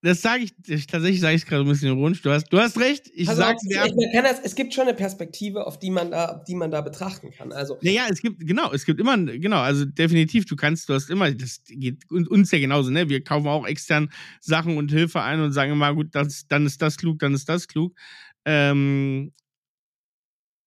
[0.00, 2.22] Das sage ich, ich, tatsächlich sage ich es gerade ein bisschen ironisch.
[2.22, 3.10] Du hast, du hast recht.
[3.12, 4.22] Ich sage auf, dir.
[4.22, 7.50] das, es gibt schon eine Perspektive, auf die man da, die man da betrachten kann.
[7.50, 11.10] Also, Naja, es gibt, genau, es gibt immer, genau, also definitiv, du kannst, du hast
[11.10, 13.08] immer, das geht uns uns ja genauso, ne?
[13.08, 16.80] Wir kaufen auch extern Sachen und Hilfe ein und sagen immer, gut, das, dann ist
[16.80, 17.96] das klug, dann ist das klug.
[18.44, 19.32] Ähm,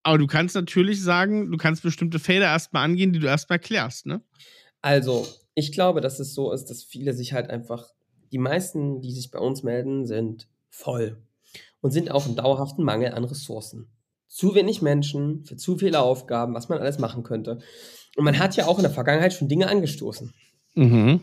[0.04, 4.08] aber du kannst natürlich sagen, du kannst bestimmte Felder erstmal angehen, die du erstmal klärst,
[4.08, 4.22] ne?
[4.82, 7.88] Also, ich glaube, dass es so ist, dass viele sich halt einfach,
[8.32, 11.18] die meisten, die sich bei uns melden, sind voll
[11.82, 13.88] und sind auf einen dauerhaften Mangel an Ressourcen.
[14.28, 17.60] Zu wenig Menschen für zu viele Aufgaben, was man alles machen könnte.
[18.16, 20.34] Und man hat ja auch in der Vergangenheit schon Dinge angestoßen.
[20.76, 21.20] Mhm.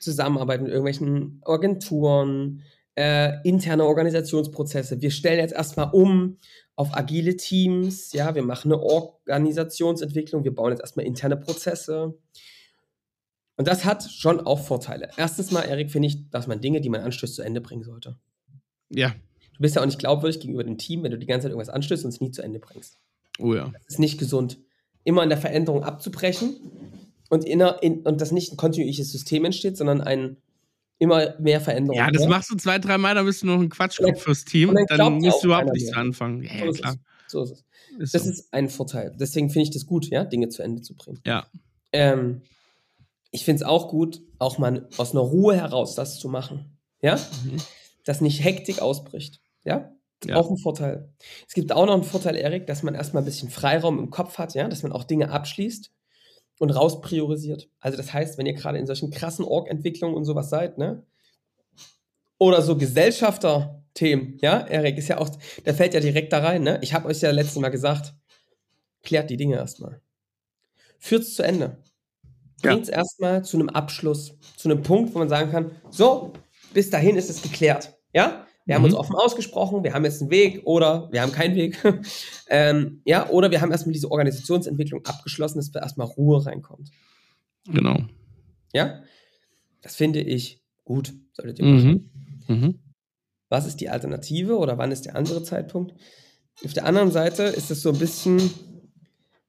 [0.00, 2.62] Zusammenarbeit mit irgendwelchen Agenturen,
[2.96, 5.00] äh, interne Organisationsprozesse.
[5.00, 6.38] Wir stellen jetzt erstmal um
[6.74, 12.14] auf agile Teams, ja, wir machen eine Organisationsentwicklung, wir bauen jetzt erstmal interne Prozesse.
[13.56, 15.10] Und das hat schon auch Vorteile.
[15.16, 18.16] Erstens mal, Erik, finde ich, dass man Dinge, die man anstößt, zu Ende bringen sollte.
[18.88, 19.10] Ja.
[19.54, 21.68] Du bist ja auch nicht glaubwürdig gegenüber dem Team, wenn du die ganze Zeit irgendwas
[21.68, 22.98] anstößt und es nie zu Ende bringst.
[23.38, 23.70] Oh ja.
[23.72, 24.58] Das ist nicht gesund.
[25.04, 26.56] Immer in der Veränderung abzubrechen
[27.28, 30.36] und, inner, in, und dass nicht ein kontinuierliches System entsteht, sondern ein
[30.98, 31.98] immer mehr Veränderung.
[31.98, 34.68] Ja, das machst du zwei, drei Mal, dann bist du noch ein Quatschkopf fürs Team.
[34.70, 35.98] und dann Dann musst du überhaupt nichts mehr.
[35.98, 36.42] anfangen.
[36.44, 36.94] Ja, So ist klar.
[36.94, 37.32] es.
[37.32, 37.64] So ist es.
[37.98, 38.30] Ist Das so.
[38.30, 39.14] ist ein Vorteil.
[39.18, 41.20] Deswegen finde ich das gut, ja, Dinge zu Ende zu bringen.
[41.26, 41.46] Ja.
[41.92, 42.42] Ähm,
[43.32, 46.78] ich finde es auch gut, auch mal aus einer Ruhe heraus das zu machen.
[47.00, 47.16] Ja?
[47.16, 47.56] Mhm.
[48.04, 49.40] Dass nicht Hektik ausbricht.
[49.64, 49.92] Ja?
[50.24, 50.36] Ja.
[50.36, 51.12] Auch ein Vorteil.
[51.48, 54.38] Es gibt auch noch einen Vorteil, Erik, dass man erstmal ein bisschen Freiraum im Kopf
[54.38, 55.90] hat, ja, dass man auch Dinge abschließt
[56.58, 57.68] und rauspriorisiert.
[57.80, 61.04] Also das heißt, wenn ihr gerade in solchen krassen Org-Entwicklungen und sowas seid, ne?
[62.38, 65.28] Oder so Gesellschafter-Themen, ja, Erik, ist ja auch,
[65.64, 66.78] der fällt ja direkt da rein, ne?
[66.82, 68.14] Ich habe euch ja letztes Mal gesagt,
[69.02, 70.00] klärt die Dinge erstmal.
[70.98, 71.82] Führt's zu Ende.
[72.62, 72.72] Ja.
[72.72, 76.32] Bringt's erstmal zu einem Abschluss, zu einem Punkt, wo man sagen kann, so,
[76.72, 77.94] bis dahin ist es geklärt.
[78.12, 78.46] Ja?
[78.64, 78.86] Wir haben Mhm.
[78.86, 81.76] uns offen ausgesprochen, wir haben jetzt einen Weg oder wir haben keinen Weg.
[82.48, 86.90] ähm, ja, oder wir haben erstmal diese Organisationsentwicklung abgeschlossen, dass erstmal Ruhe reinkommt.
[87.66, 87.98] Genau.
[88.72, 89.02] Ja?
[89.80, 92.10] Das finde ich gut, solltet ihr machen.
[92.46, 92.54] Mhm.
[92.56, 92.78] Mhm.
[93.48, 95.94] Was ist die Alternative oder wann ist der andere Zeitpunkt?
[96.64, 98.40] Auf der anderen Seite ist es so ein bisschen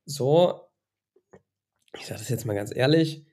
[0.05, 0.59] so,
[1.99, 3.25] ich sage das jetzt mal ganz ehrlich,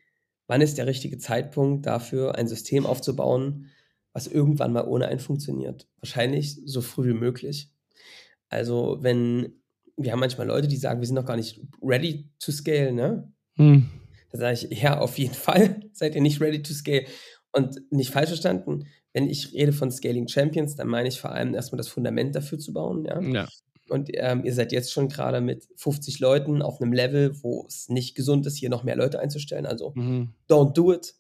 [0.46, 3.70] wann ist der richtige Zeitpunkt dafür, ein System aufzubauen,
[4.12, 5.88] was irgendwann mal ohne einen funktioniert?
[6.00, 7.70] Wahrscheinlich so früh wie möglich.
[8.48, 9.60] Also wenn,
[9.96, 13.32] wir haben manchmal Leute, die sagen, wir sind noch gar nicht ready to scale, ne?
[13.56, 13.88] Hm.
[14.32, 17.04] Da sage ich, ja, auf jeden Fall seid ihr nicht ready to scale.
[17.52, 21.54] Und nicht falsch verstanden, wenn ich rede von Scaling Champions, dann meine ich vor allem
[21.54, 23.20] erstmal das Fundament dafür zu bauen, ja.
[23.20, 23.48] Ja.
[23.90, 27.88] Und ähm, ihr seid jetzt schon gerade mit 50 Leuten auf einem Level, wo es
[27.88, 29.66] nicht gesund ist, hier noch mehr Leute einzustellen.
[29.66, 30.30] Also Mhm.
[30.48, 31.14] don't do it.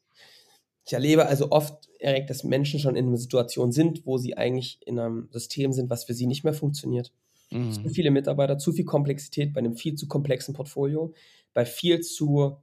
[0.86, 4.78] Ich erlebe also oft, Erik, dass Menschen schon in einer Situation sind, wo sie eigentlich
[4.86, 7.12] in einem System sind, was für sie nicht mehr funktioniert.
[7.50, 7.90] Zu Mhm.
[7.90, 11.12] viele Mitarbeiter, zu viel Komplexität bei einem viel zu komplexen Portfolio,
[11.52, 12.56] bei viel zu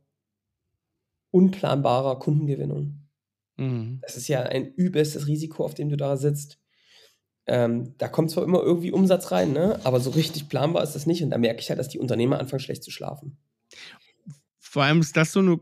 [1.32, 2.96] unplanbarer Kundengewinnung.
[3.58, 4.00] Mhm.
[4.02, 6.60] Das ist ja ein übelstes Risiko, auf dem du da sitzt.
[7.48, 9.80] Ähm, da kommt zwar immer irgendwie Umsatz rein, ne?
[9.84, 11.24] aber so richtig planbar ist das nicht.
[11.24, 13.38] Und da merke ich halt, dass die Unternehmer anfangen, schlecht zu schlafen.
[14.60, 15.60] Vor allem ist das so eine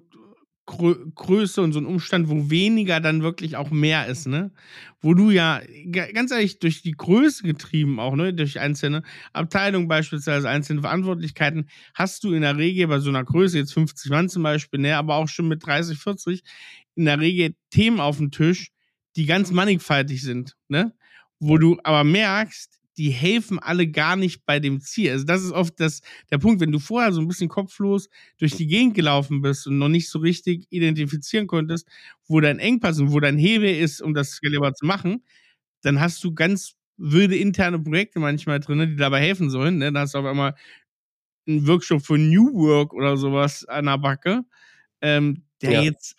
[0.68, 4.52] Grö Größe und so ein Umstand, wo weniger dann wirklich auch mehr ist, ne?
[5.00, 8.34] Wo du ja, ga- ganz ehrlich, durch die Größe getrieben auch, ne?
[8.34, 13.60] Durch einzelne Abteilungen beispielsweise, einzelne Verantwortlichkeiten, hast du in der Regel bei so einer Größe,
[13.60, 14.98] jetzt 50 Mann zum Beispiel, ne?
[14.98, 16.44] Aber auch schon mit 30, 40,
[16.96, 18.72] in der Regel Themen auf dem Tisch,
[19.18, 20.96] die ganz mannigfaltig sind, ne?
[21.48, 25.12] Wo du aber merkst, die helfen alle gar nicht bei dem Ziel.
[25.12, 28.56] Also das ist oft das, der Punkt, wenn du vorher so ein bisschen kopflos durch
[28.56, 31.88] die Gegend gelaufen bist und noch nicht so richtig identifizieren konntest,
[32.28, 35.24] wo dein Engpass und wo dein Hebel ist, um das skalierbar zu machen,
[35.84, 39.78] dann hast du ganz wilde interne Projekte manchmal drin, die dabei helfen sollen.
[39.80, 39.92] Ne?
[39.92, 40.56] Da hast du auf einmal
[41.48, 44.44] einen Workshop für New Work oder sowas an der Backe,
[45.02, 45.82] ähm, der Ja.
[45.84, 46.16] jetzt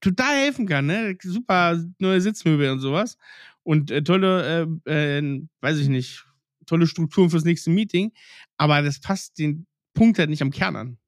[0.00, 0.86] total helfen kann.
[0.86, 1.16] Ne?
[1.22, 3.18] Super neue Sitzmöbel und sowas.
[3.66, 6.24] Und äh, tolle, äh, äh, weiß ich nicht,
[6.66, 8.12] tolle Strukturen fürs nächste Meeting.
[8.56, 10.98] Aber das passt den Punkt halt nicht am Kern an.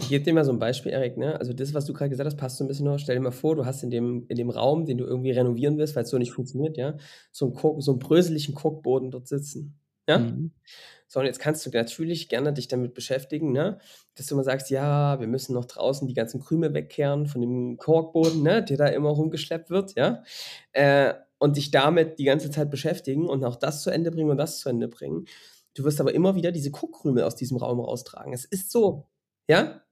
[0.00, 1.16] Ich gebe dir mal so ein Beispiel, Erik.
[1.16, 1.38] Ne?
[1.38, 2.98] Also das, was du gerade gesagt hast, passt so ein bisschen noch.
[2.98, 5.78] Stell dir mal vor, du hast in dem, in dem Raum, den du irgendwie renovieren
[5.78, 6.96] willst, weil es so nicht funktioniert, ja,
[7.30, 9.78] so einen, Kork, so einen bröseligen Korkboden dort sitzen.
[10.08, 10.18] Ja?
[10.18, 10.50] Mhm.
[11.06, 13.78] So, und jetzt kannst du natürlich gerne dich damit beschäftigen, ne?
[14.16, 17.76] dass du immer sagst, ja, wir müssen noch draußen die ganzen Krümel wegkehren von dem
[17.76, 18.64] Korkboden, ne?
[18.64, 20.24] der da immer rumgeschleppt wird, ja.
[20.72, 24.36] Äh, und dich damit die ganze Zeit beschäftigen und auch das zu Ende bringen und
[24.36, 25.24] das zu Ende bringen.
[25.74, 28.32] Du wirst aber immer wieder diese Korkkrümel aus diesem Raum raustragen.
[28.32, 29.08] Es ist so,
[29.48, 29.82] ja.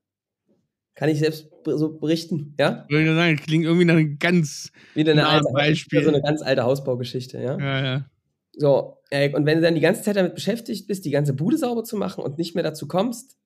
[0.95, 2.85] Kann ich selbst so berichten, ja?
[2.89, 4.73] Würde ich sagen, klingt irgendwie nach einem ganz.
[4.95, 6.03] Wieder eine alte, Beispiel.
[6.03, 7.59] so eine ganz alte Hausbaugeschichte, ja.
[7.59, 8.11] Ja, ja.
[8.53, 11.57] So, Erik, und wenn du dann die ganze Zeit damit beschäftigt bist, die ganze Bude
[11.57, 13.39] sauber zu machen und nicht mehr dazu kommst,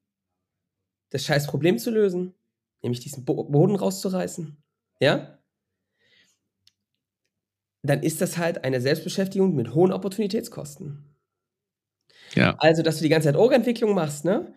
[1.11, 2.35] das scheiß Problem zu lösen,
[2.83, 4.57] nämlich diesen Bo Boden rauszureißen,
[5.01, 5.38] ja,
[7.83, 11.05] dann ist das halt eine Selbstbeschäftigung mit hohen Opportunitätskosten.
[12.35, 12.55] Ja.
[12.59, 14.55] Also, dass du die ganze Zeit Org-Entwicklung machst, ne?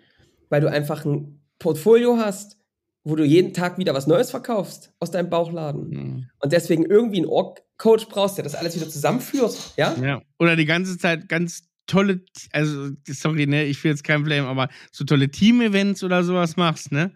[0.49, 2.57] Weil du einfach ein Portfolio hast,
[3.03, 5.89] wo du jeden Tag wieder was Neues verkaufst aus deinem Bauchladen.
[5.89, 6.29] Mhm.
[6.39, 9.95] Und deswegen irgendwie einen Org-Coach brauchst, der das alles wieder zusammenführt, ja?
[10.01, 10.21] Ja.
[10.39, 14.69] Oder die ganze Zeit ganz tolle, also sorry, ne, ich will jetzt kein Blame, aber
[14.91, 17.11] so tolle Team-Events oder sowas machst, ne?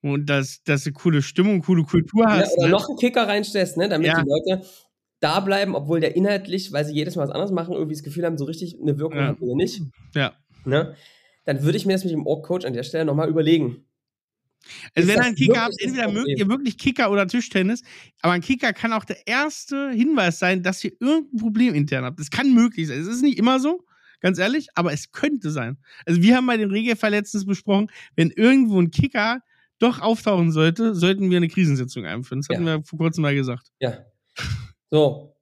[0.00, 2.56] Und dass, dass du coole Stimmung, coole Kultur Ja, hast.
[2.58, 2.72] oder ne?
[2.72, 4.22] noch einen Kicker reinstellst, ne, damit Ja.
[4.22, 4.64] die Leute
[5.20, 8.24] da bleiben, obwohl der inhaltlich, weil sie jedes Mal was anderes machen, irgendwie das Gefühl
[8.24, 9.28] haben, so richtig eine Wirkung Ja.
[9.28, 9.82] hat oder nicht.
[10.14, 10.32] Ja.
[10.64, 10.94] Ne?
[11.44, 13.84] Dann würde ich mir das mit dem Org-Coach an der Stelle nochmal überlegen.
[14.94, 17.82] Also Ist wenn ihr einen Kicker habt, entweder mögt ihr wirklich Kicker oder Tischtennis,
[18.20, 22.18] aber ein Kicker kann auch der erste Hinweis sein, dass ihr irgendein Problem intern habt.
[22.18, 23.00] Das kann möglich sein.
[23.00, 23.84] Es ist nicht immer so,
[24.20, 25.78] ganz ehrlich, aber es könnte sein.
[26.06, 29.40] Also wir haben bei den Regelfall letztens besprochen, wenn irgendwo ein Kicker
[29.78, 32.42] doch auftauchen sollte, sollten wir eine Krisensitzung einführen.
[32.42, 33.68] Das hatten wir vor kurzem mal gesagt.
[33.80, 33.98] Ja.
[34.90, 35.34] So.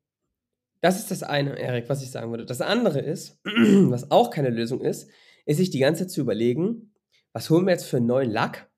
[0.81, 2.45] Das ist das eine, Erik, was ich sagen würde.
[2.45, 5.11] Das andere ist, was auch keine Lösung ist,
[5.47, 6.93] ist sich die ganze Zeit zu überlegen,
[7.33, 8.71] was holen wir jetzt für einen neuen Lack,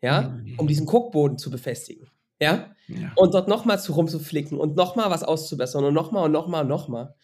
[0.00, 2.08] ja, um diesen Guckboden zu befestigen.
[2.40, 2.74] Ja?
[2.86, 3.12] Ja.
[3.16, 7.14] und dort nochmal zu rumzuflicken und nochmal was auszubessern und nochmal und nochmal und nochmal.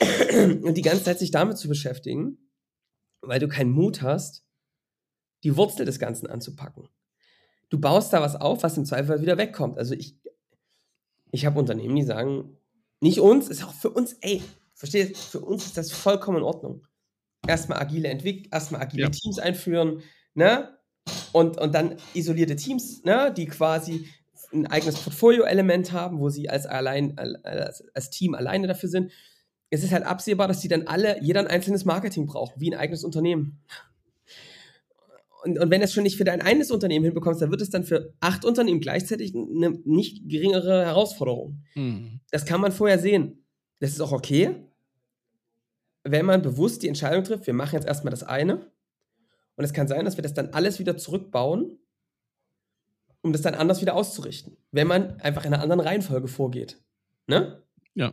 [0.62, 2.38] Und die ganze Zeit sich damit zu beschäftigen,
[3.20, 4.42] weil du keinen Mut hast,
[5.44, 6.88] die Wurzel des Ganzen anzupacken.
[7.68, 9.76] Du baust da was auf, was im Zweifel wieder wegkommt.
[9.78, 10.16] Also ich,
[11.32, 12.56] ich habe Unternehmen, die sagen,
[13.00, 14.42] nicht uns, ist auch für uns, ey,
[14.74, 16.86] verstehst für uns ist das vollkommen in Ordnung.
[17.46, 19.10] Erstmal agile Entwicklung, erstmal agile Ja.
[19.10, 20.02] Teams einführen,
[20.34, 20.78] ne?
[21.32, 24.06] Und, und dann isolierte Teams, ne, die quasi
[24.52, 29.10] ein eigenes Portfolio-Element haben, wo sie als, allein, als, als Team alleine dafür sind.
[29.70, 32.78] Es ist halt absehbar, dass die dann alle, jeder ein einzelnes Marketing braucht, wie ein
[32.78, 33.62] eigenes Unternehmen.
[35.44, 37.70] Und, und wenn du es schon nicht für dein eines Unternehmen hinbekommst, dann wird es
[37.70, 41.64] dann für acht Unternehmen gleichzeitig eine nicht geringere Herausforderung.
[41.74, 42.20] Mhm.
[42.30, 43.44] Das kann man vorher sehen.
[43.80, 44.54] Das ist auch okay,
[46.04, 48.70] wenn man bewusst die Entscheidung trifft, wir machen jetzt erstmal das eine.
[49.56, 51.78] Und es kann sein, dass wir das dann alles wieder zurückbauen,
[53.22, 54.56] um das dann anders wieder auszurichten.
[54.70, 56.80] Wenn man einfach in einer anderen Reihenfolge vorgeht.
[57.26, 57.62] Ne?
[57.94, 58.12] Ja.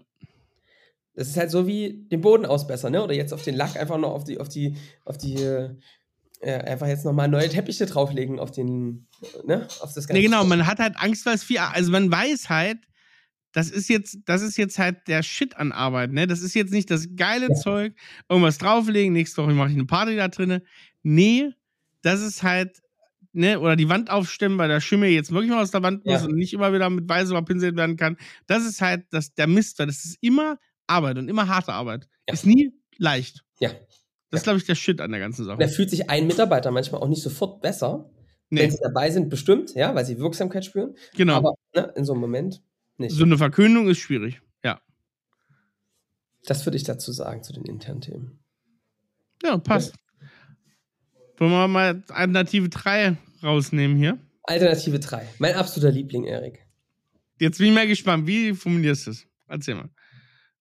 [1.15, 3.03] Das ist halt so wie den Boden ausbessern, ne?
[3.03, 5.69] Oder jetzt auf den Lack einfach noch auf die, auf die, auf die,
[6.39, 9.07] äh, einfach jetzt nochmal neue Teppiche drauflegen auf den,
[9.45, 9.67] ne?
[9.81, 12.79] Auf das Nee, genau, man hat halt Angst, weil es viel, also man weiß halt,
[13.51, 16.27] das ist jetzt, das ist jetzt halt der Shit an Arbeit, ne?
[16.27, 17.55] Das ist jetzt nicht das geile Ja.
[17.55, 17.93] Zeug,
[18.29, 20.63] irgendwas drauflegen, nächste Woche mache ich eine Party da drinne.
[21.03, 21.49] Nee,
[22.03, 22.79] das ist halt,
[23.33, 26.21] ne, oder die Wand aufstemmen, weil der Schimmel jetzt wirklich mal aus der Wand muss
[26.21, 26.27] Ja.
[26.27, 28.17] und nicht immer wieder mit Weiß überpinselt werden kann.
[28.47, 32.07] Das ist halt das, der Mist, weil das ist immer Arbeit und immer harte Arbeit.
[32.27, 32.33] Ja.
[32.35, 33.43] Ist nie leicht.
[33.59, 33.71] Ja.
[34.31, 35.57] Das ist, glaube ich, der Shit an der ganzen Sache.
[35.59, 38.09] Da fühlt sich ein Mitarbeiter manchmal auch nicht sofort besser,
[38.51, 40.95] wenn Nee, sie dabei sind, bestimmt, ja, weil sie Wirksamkeit spüren.
[41.15, 41.35] genau.
[41.35, 42.61] Aber ne, in so einem Moment
[42.97, 43.15] nicht.
[43.15, 44.41] so eine Verkündung ist schwierig.
[44.63, 44.81] Ja.
[46.45, 48.39] das würde ich dazu sagen, zu den internen Themen.
[49.43, 49.93] Ja, passt.
[51.37, 54.17] Wollen wir mal Alternative 3 rausnehmen hier?
[54.43, 55.27] Alternative 3.
[55.39, 56.65] Mein absoluter Liebling, Erik.
[57.39, 59.25] Jetzt bin ich mal gespannt, wie formulierst du es?
[59.47, 59.89] Erzähl mal.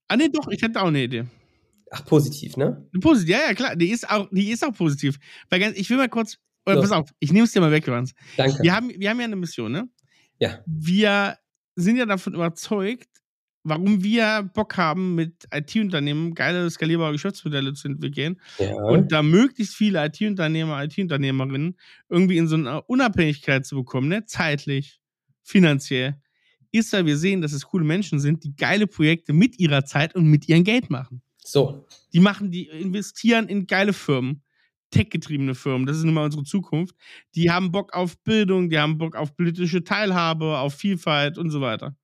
[0.07, 1.25] Ah, nee, doch, ich hätte auch eine Idee.
[1.91, 2.87] Ach, positiv, ne?
[3.01, 5.19] Positiv, ja, ja, klar, die ist auch, die ist auch positiv.
[5.49, 6.89] Weil ganz, ich will mal kurz, oder Los.
[6.89, 8.15] pass auf, ich nehme es dir mal weg, Johannes.
[8.37, 8.63] Danke.
[8.63, 9.89] Wir haben, wir haben ja eine Mission, ne?
[10.39, 10.59] Ja.
[10.67, 11.39] Wir
[11.77, 13.09] sind ja davon überzeugt,
[13.63, 18.41] warum wir Bock haben, mit IT-Unternehmen geile, skalierbare Geschäftsmodelle zu entwickeln.
[18.59, 18.75] ja.
[18.75, 21.77] und da möglichst viele IT-Unternehmer, IT-Unternehmerinnen
[22.09, 24.25] irgendwie in so eine Unabhängigkeit zu bekommen, ne?
[24.27, 25.01] zeitlich,
[25.43, 26.17] finanziell,
[26.71, 30.15] ist, weil wir sehen, dass es coole Menschen sind, die geile Projekte mit ihrer Zeit
[30.15, 31.23] und mit ihrem Geld machen.
[31.51, 31.87] So.
[32.13, 34.43] Die machen, die investieren in geile Firmen,
[34.91, 36.95] tech-getriebene Firmen, das ist nun mal unsere Zukunft.
[37.35, 41.63] Die haben Bock auf Bildung, die haben Bock auf politische Teilhabe, auf Vielfalt und so
[41.63, 41.97] weiter.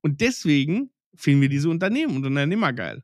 [0.00, 3.02] Und deswegen finden wir diese Unternehmen und Unternehmer geil.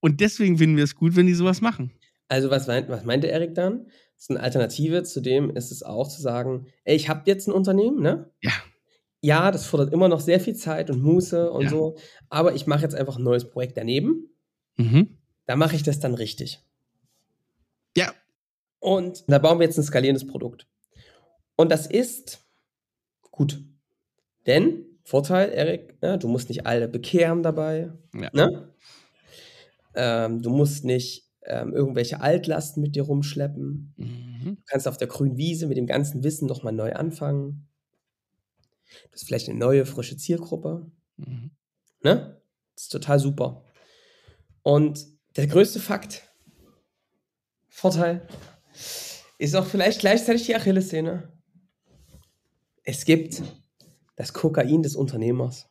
[0.00, 1.92] Und deswegen finden wir es gut, wenn die sowas machen.
[2.28, 3.84] Also was, meint, was meinte Erik dann?
[4.16, 7.46] Das ist eine Alternative zu dem ist es auch zu sagen, ey, ich habe jetzt
[7.46, 8.30] ein Unternehmen, ne?
[8.40, 8.52] Ja.
[9.20, 11.70] Ja, das fordert immer noch sehr viel Zeit und Muße und Ja.
[11.70, 11.96] so,
[12.28, 14.31] aber ich mache jetzt einfach ein neues Projekt daneben.
[14.76, 15.18] Mhm.
[15.46, 16.62] Da mache ich das dann richtig.
[17.96, 18.12] Ja.
[18.78, 20.66] Und da bauen wir jetzt ein skalierendes Produkt.
[21.56, 22.44] Und das ist
[23.30, 23.62] gut.
[24.46, 27.92] Denn, Vorteil, Erik, ne, du musst nicht alle bekehren dabei.
[28.14, 28.30] Ja.
[28.32, 28.74] Ne?
[29.94, 33.94] Ähm, du musst nicht ähm, irgendwelche Altlasten mit dir rumschleppen.
[33.96, 34.56] Mhm.
[34.56, 37.68] Du kannst auf der grünen Wiese mit dem ganzen Wissen nochmal neu anfangen.
[39.04, 40.90] Du hast vielleicht eine neue, frische Zielgruppe.
[41.16, 41.50] Mhm.
[42.02, 42.40] Ne?
[42.74, 43.64] Das ist total super.
[44.62, 46.22] Und der größte Fakt,
[47.68, 48.26] Vorteil,
[49.38, 51.32] ist auch vielleicht gleichzeitig die Achillessehne.
[52.84, 53.42] Es gibt
[54.16, 55.68] das Kokain des Unternehmers.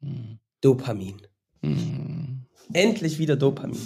[0.00, 0.38] Mhm.
[0.60, 1.22] Dopamin.
[1.62, 2.46] Mhm.
[2.72, 3.80] Endlich wieder Dopamin.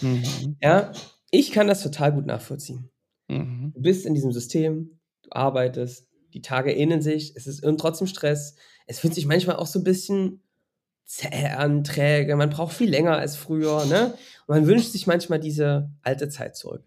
[0.00, 0.56] Mhm.
[0.60, 0.92] Ja,
[1.30, 2.90] ich kann das total gut nachvollziehen.
[3.28, 3.72] Mhm.
[3.74, 8.06] Du bist in diesem System, du arbeitest, die Tage ähneln sich, es ist und trotzdem
[8.06, 8.56] Stress.
[8.86, 10.42] Es fühlt sich manchmal auch so ein bisschen
[11.12, 14.14] zäh an, träge, man braucht viel länger als früher, ne?
[14.46, 16.84] Und man wünscht sich manchmal diese alte Zeit zurück.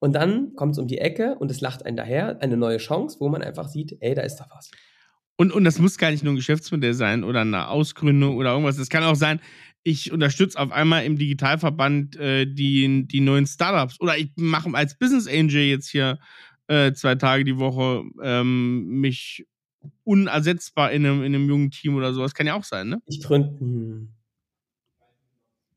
[0.00, 3.16] Und dann kommt es um die Ecke und es lacht einen daher, eine neue Chance,
[3.20, 4.70] wo man einfach sieht, ey, da ist doch was.
[5.36, 8.76] Und, und das muss gar nicht nur ein Geschäftsmodell sein oder eine Ausgründung oder irgendwas.
[8.76, 9.40] Es kann auch sein,
[9.82, 14.98] ich unterstütze auf einmal im Digitalverband äh, die, die neuen Startups oder ich mache als
[14.98, 16.18] Business Angel jetzt hier
[16.68, 19.46] äh, zwei Tage die Woche ähm, mich
[20.04, 22.34] unersetzbar in einem, in einem jungen Team oder sowas.
[22.34, 23.02] Kann ja auch sein, ne?
[23.06, 24.14] Ich gründe einen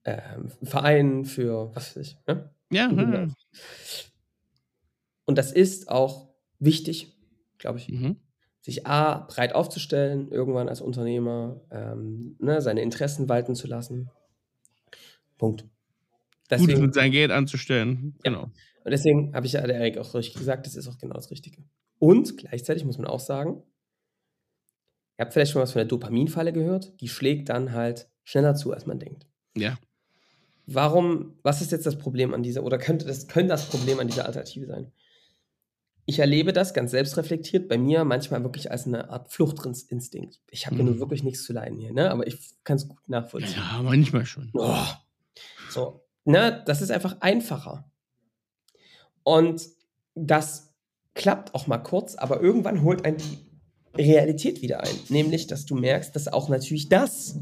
[0.06, 2.50] ähm, Verein für, was weiß ich, ne?
[2.72, 2.90] Ja.
[5.26, 7.14] Und das ist auch wichtig,
[7.58, 8.18] glaube ich, Mhm.
[8.62, 14.10] sich A, breit aufzustellen, irgendwann als Unternehmer, ähm, ne, seine Interessen walten zu lassen.
[15.38, 15.62] Punkt.
[15.62, 15.70] Gut
[16.50, 18.16] Deswegen, mit sein Geld anzustellen.
[18.24, 18.32] Ja.
[18.32, 18.44] Genau.
[18.84, 21.30] und deswegen habe ich ja der Erik auch richtig gesagt, das ist auch genau das
[21.30, 21.64] Richtige.
[22.00, 23.64] Und gleichzeitig muss man auch sagen,
[25.18, 28.72] ihr habt vielleicht schon was von der Dopaminfalle gehört, die schlägt dann halt schneller zu,
[28.72, 29.26] als man denkt.
[29.56, 29.78] Ja.
[30.66, 34.08] Warum, was ist jetzt das Problem an dieser, oder könnte das, könnte das Problem an
[34.08, 34.92] dieser Alternative sein?
[36.06, 40.40] Ich erlebe das ganz selbstreflektiert bei mir manchmal wirklich als eine Art Fluchtinstinkt.
[40.50, 40.90] Ich habe ja Mhm.
[40.92, 42.12] nun wirklich nichts zu leiden hier, ne?
[42.12, 43.56] aber ich kann es gut nachvollziehen.
[43.58, 44.52] Ja, manchmal schon.
[44.54, 44.86] Oh.
[45.70, 47.90] So, ne, das ist einfach einfacher.
[49.24, 49.62] Und
[50.16, 50.74] das
[51.14, 53.47] klappt auch mal kurz, aber irgendwann holt einen die
[53.98, 54.96] Realität wieder ein.
[55.10, 57.40] Nämlich, dass du merkst, dass auch natürlich das,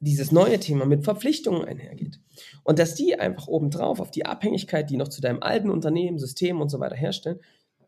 [0.00, 2.20] dieses neue Thema mit Verpflichtungen einhergeht.
[2.62, 6.60] Und dass die einfach obendrauf auf die Abhängigkeit, die noch zu deinem alten Unternehmen, System
[6.60, 7.40] und so weiter herstellen,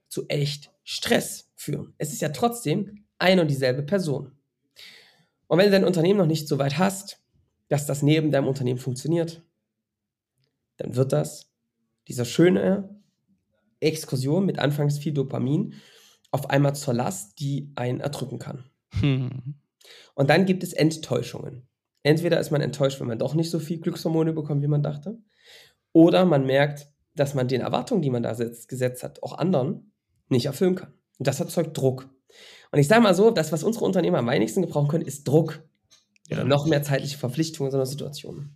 [0.08, 1.94] zu echt Stress führen.
[1.98, 4.32] Es ist ja trotzdem eine und dieselbe Person.
[5.48, 7.20] Und wenn du dein Unternehmen noch nicht so weit hast,
[7.68, 9.42] dass das neben deinem Unternehmen funktioniert,
[10.76, 11.50] dann wird das,
[12.08, 13.00] dieser schöne
[13.80, 15.74] Exkursion mit anfangs viel Dopamin,
[16.36, 18.64] auf einmal zur Last, die einen erdrücken kann.
[19.00, 19.54] Hm.
[20.14, 21.66] Und dann gibt es Enttäuschungen.
[22.02, 25.18] Entweder ist man enttäuscht, wenn man doch nicht so viel Glückshormone bekommt, wie man dachte,
[25.92, 29.92] oder man merkt, dass man den Erwartungen, die man da setzt, gesetzt hat, auch anderen
[30.28, 30.92] nicht erfüllen kann.
[31.18, 32.10] Und das erzeugt Druck.
[32.70, 35.62] Und ich sage mal so, das, was unsere Unternehmer am wenigsten gebrauchen können, ist Druck.
[36.28, 36.44] Ja.
[36.44, 38.50] Noch mehr zeitliche Verpflichtungen in so einer Situation.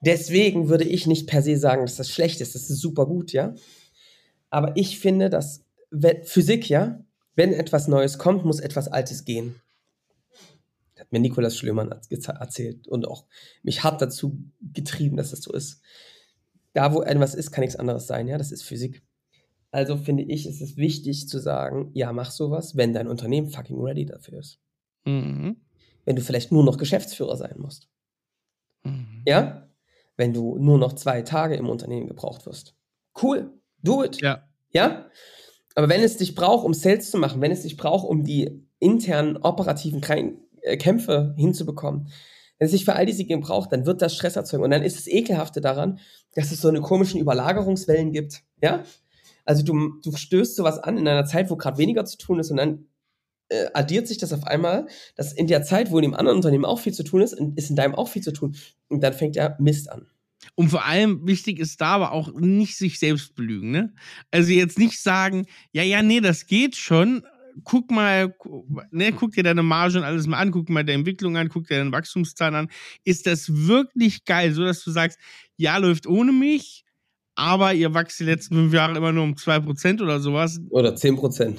[0.00, 2.56] Deswegen würde ich nicht per se sagen, dass das schlecht ist.
[2.56, 3.54] Das ist super gut, ja.
[4.50, 9.60] Aber ich finde, dass wenn, Physik, ja, wenn etwas Neues kommt, muss etwas Altes gehen.
[10.94, 13.26] Das hat mir Nikolaus Schlömann erz- erzählt und auch
[13.62, 15.82] mich hart dazu getrieben, dass das so ist.
[16.72, 18.38] Da, wo etwas ist, kann nichts anderes sein, ja.
[18.38, 19.02] Das ist Physik.
[19.70, 23.80] Also finde ich, ist es wichtig zu sagen, ja, mach sowas, wenn dein Unternehmen fucking
[23.80, 24.58] ready dafür ist.
[25.04, 25.56] Mhm.
[26.04, 27.88] Wenn du vielleicht nur noch Geschäftsführer sein musst.
[28.84, 29.22] Mhm.
[29.26, 29.68] Ja?
[30.16, 32.74] Wenn du nur noch zwei Tage im Unternehmen gebraucht wirst.
[33.20, 33.52] Cool.
[33.82, 34.20] Do it.
[34.22, 34.48] Ja.
[34.70, 35.10] Ja?
[35.76, 38.66] Aber wenn es dich braucht, um Sales zu machen, wenn es dich braucht, um die
[38.78, 40.02] internen operativen
[40.62, 42.08] äh, Kämpfe hinzubekommen,
[42.58, 44.64] wenn es sich für all diese Dinge braucht, dann wird das Stress erzeugen.
[44.64, 45.98] Und dann ist das Ekelhafte daran,
[46.34, 48.42] dass es so eine komischen Überlagerungswellen gibt.
[48.62, 48.84] Ja?
[49.44, 52.50] Also du, du stößt sowas an in einer Zeit, wo gerade weniger zu tun ist
[52.50, 52.86] und dann
[53.50, 56.64] äh, addiert sich das auf einmal, dass in der Zeit, wo in dem anderen Unternehmen
[56.64, 58.56] auch viel zu tun ist, ist in deinem auch viel zu tun.
[58.88, 60.06] Und dann fängt der Mist an.
[60.54, 63.94] Und vor allem wichtig ist da aber auch nicht sich selbst belügen, ne?
[64.30, 67.22] Also jetzt nicht sagen, ja, ja, nee, das geht schon.
[67.64, 68.34] guck mal,
[68.90, 71.66] ne, guck dir deine Marge und alles mal an, guck mal deine Entwicklung an, guck
[71.66, 72.68] dir deine Wachstumszahlen an.
[73.04, 75.18] Ist das wirklich geil, so dass du sagst,
[75.56, 76.84] ja, läuft ohne mich,
[77.34, 80.60] aber ihr wächst die letzten fünf Jahre immer nur um 2% oder sowas.
[80.70, 81.58] Oder 10%.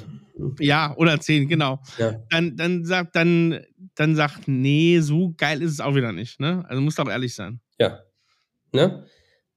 [0.59, 1.81] Ja, oder 10, genau.
[1.97, 2.21] Ja.
[2.29, 3.59] Dann, dann sagt, dann,
[3.95, 6.39] dann sagt, nee, so geil ist es auch wieder nicht.
[6.39, 6.63] Ne?
[6.67, 7.59] Also musst auch ehrlich sein.
[7.79, 7.99] Ja.
[8.71, 9.05] Ne?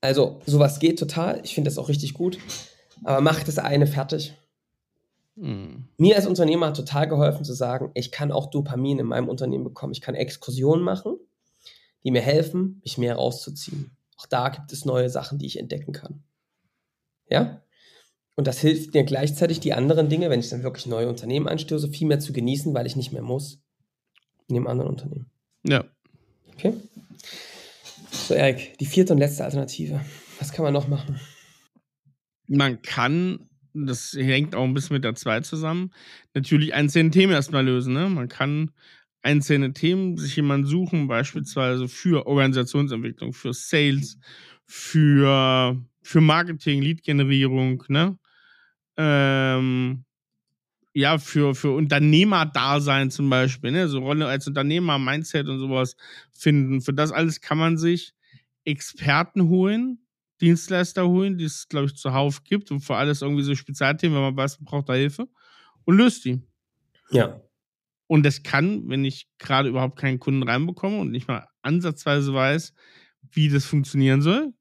[0.01, 1.41] Also, sowas geht total.
[1.45, 2.39] Ich finde das auch richtig gut.
[3.05, 4.35] Aber mach das eine fertig.
[5.37, 5.89] Hm.
[5.97, 9.65] Mir als Unternehmer hat total geholfen zu sagen, ich kann auch Dopamin in meinem Unternehmen
[9.65, 9.93] bekommen.
[9.93, 11.17] Ich kann Exkursionen machen,
[12.05, 13.97] die mir helfen, mich mehr rauszuziehen.
[14.19, 16.23] Auch da gibt es neue Sachen, die ich entdecken kann.
[17.29, 17.63] Ja?
[18.37, 21.89] Und das hilft mir gleichzeitig, die anderen Dinge, wenn ich dann wirklich neue Unternehmen anstöße,
[21.89, 23.61] viel mehr zu genießen, weil ich nicht mehr muss.
[24.49, 25.31] In dem anderen Unternehmen.
[25.63, 25.85] Ja.
[26.55, 26.75] Okay.
[28.11, 30.01] So, Erik, die vierte und letzte Alternative.
[30.39, 31.21] Was kann man noch machen?
[32.47, 35.93] Man kann, das hängt auch ein bisschen mit der 2 zusammen,
[36.35, 37.95] natürlich einzelne Themen erstmal lösen.
[37.95, 38.09] Ne?
[38.09, 38.73] Man kann
[39.23, 44.19] einzelne Themen sich jemanden suchen, beispielsweise für Organisationsentwicklung, für Sales,
[44.67, 48.19] für, für Marketing, Lead-Generierung, ne?
[48.97, 50.05] Ähm,
[50.93, 53.89] ja, für, für Unternehmerdasein zum Beispiel, ne?
[53.89, 55.97] so Rolle als Unternehmer, Mindset und sowas
[56.33, 56.81] finden.
[56.81, 58.13] Für das alles kann man sich
[58.65, 60.05] Experten holen,
[60.41, 64.23] Dienstleister holen, die es, glaube ich, zuhauf gibt und für alles irgendwie so Spezialthemen, wenn
[64.23, 65.29] man weiß, man braucht da Hilfe
[65.85, 66.43] und löst die.
[67.11, 67.41] Ja.
[68.07, 72.75] Und das kann, wenn ich gerade überhaupt keinen Kunden reinbekomme und nicht mal ansatzweise weiß,
[73.31, 74.53] wie das funktionieren soll,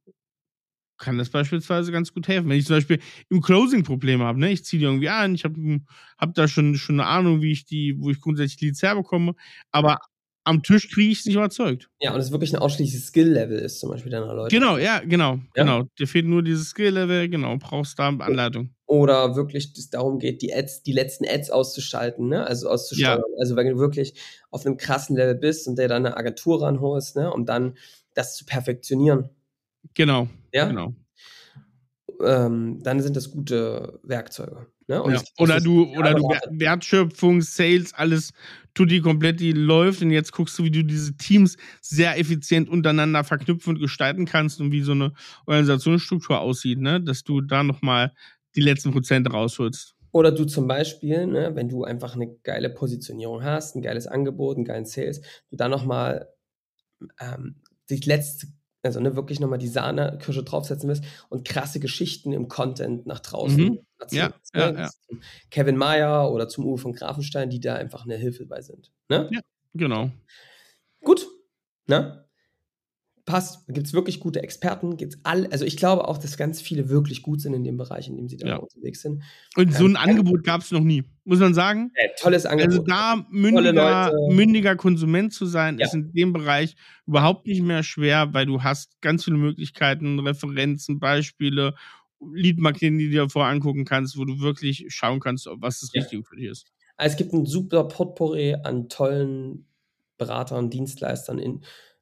[0.99, 2.49] kann das beispielsweise ganz gut helfen.
[2.49, 5.45] Wenn ich zum Beispiel im Closing Probleme habe, ne, ich ziehe die irgendwie an, ich
[5.45, 5.81] habe
[6.17, 9.33] hab da schon, schon eine Ahnung, wie ich die, wo ich grundsätzlich Leads herbekomme,
[9.71, 9.99] aber
[10.43, 11.89] am Tisch kriege ich es nicht überzeugt.
[12.01, 14.55] Ja, und es wirklich ein ausschließliches Skill-Level ist, zum Beispiel deiner Leute.
[14.55, 15.63] Genau, ja, genau, ja?
[15.63, 15.83] genau.
[15.99, 18.73] Dir fehlt nur dieses Skill-Level, genau, brauchst da Anleitung.
[18.85, 22.47] Oder wirklich es darum geht, die Ads, die letzten Ads auszuschalten, ne?
[22.47, 23.19] Also auszusteuern.
[23.19, 23.39] Ja.
[23.39, 24.15] Also wenn du wirklich
[24.49, 27.77] auf einem krassen Level bist und dir dann eine Agentur ranholst, ne, um dann
[28.15, 29.29] das zu perfektionieren.
[29.93, 30.27] Genau.
[30.53, 30.67] Ja.
[30.67, 30.93] Genau.
[32.21, 34.67] Ähm, dann sind das gute Werkzeuge.
[34.87, 35.01] Ne?
[35.07, 35.21] Ja.
[35.37, 38.33] Oder du, oder du Wertschöpfung, Sales, alles
[38.73, 42.67] tut die komplett, die läuft und jetzt guckst du, wie du diese Teams sehr effizient
[42.69, 45.13] untereinander verknüpfen und gestalten kannst und wie so eine
[45.45, 46.99] Organisationsstruktur aussieht, ne?
[46.99, 48.13] dass du da nochmal
[48.55, 49.95] die letzten Prozente rausholst.
[50.11, 54.55] Oder du zum Beispiel, ne, wenn du einfach eine geile Positionierung hast, ein geiles Angebot,
[54.55, 55.21] einen geilen Sales,
[55.51, 56.29] du dann nochmal
[57.19, 58.47] ähm, die letzte
[58.81, 63.63] also ne, wirklich nochmal die Sahnekirsche draufsetzen willst und krasse Geschichten im Content nach draußen
[63.63, 63.79] mhm.
[63.99, 64.33] erzählen.
[64.53, 64.89] Ja, ja, ja.
[65.51, 68.91] Kevin Mayer oder zum Uwe von Grafenstein, die da einfach eine Hilfe bei sind.
[69.09, 69.29] Ne?
[69.31, 69.41] Ja,
[69.73, 70.11] genau.
[71.01, 71.27] Gut.
[71.87, 72.28] Ne?
[73.29, 73.67] Passt.
[73.67, 74.97] Gibt es wirklich gute Experten?
[74.97, 78.07] Gibt's all, also ich glaube auch, dass ganz viele wirklich gut sind in dem Bereich,
[78.07, 78.55] in dem sie da ja.
[78.55, 79.21] unterwegs sind.
[79.55, 81.91] Und so ein ähm, Angebot gab es noch nie, muss man sagen.
[81.93, 82.71] Äh, tolles Angebot.
[82.71, 85.85] Also da mündiger, mündiger Konsument zu sein, ja.
[85.85, 86.75] ist in dem Bereich
[87.05, 91.75] überhaupt nicht mehr schwer, weil du hast ganz viele Möglichkeiten, Referenzen, Beispiele,
[92.33, 96.01] Leadmarketing, die du dir vorher angucken kannst, wo du wirklich schauen kannst, was das ja.
[96.01, 96.65] Richtige für dich ist.
[96.97, 99.67] Also es gibt ein super Potpourri an tollen
[100.17, 101.61] Beratern, Dienstleistern in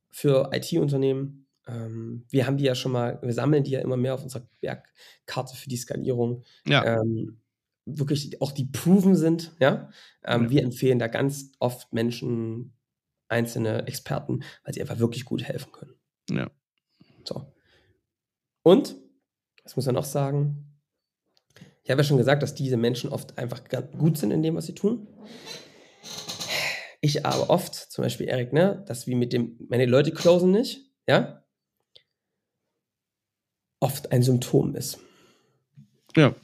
[0.09, 1.47] für IT-Unternehmen.
[1.67, 4.47] Ähm, wir haben die ja schon mal, wir sammeln die ja immer mehr auf unserer
[4.61, 6.43] Werkkarte für die Skalierung.
[6.65, 6.85] Ja.
[6.85, 7.41] Ähm,
[7.85, 9.89] wirklich auch die proven sind, ja?
[10.23, 10.49] Ähm, ja.
[10.49, 12.73] Wir empfehlen da ganz oft Menschen,
[13.29, 15.93] einzelne Experten, weil sie einfach wirklich gut helfen können.
[16.29, 16.49] Ja.
[17.25, 17.53] So.
[18.63, 18.95] Und,
[19.63, 20.79] was muss man noch sagen?
[21.83, 23.61] Ich habe ja schon gesagt, dass diese Menschen oft einfach
[23.97, 25.07] gut sind in dem, was sie tun.
[27.07, 30.91] Ich aber oft, zum Beispiel Erik, ne, dass wie mit dem, meine Leute closen nicht,
[31.07, 31.41] ja,
[33.79, 34.99] oft ein Symptom ist.
[36.17, 36.35] Ja.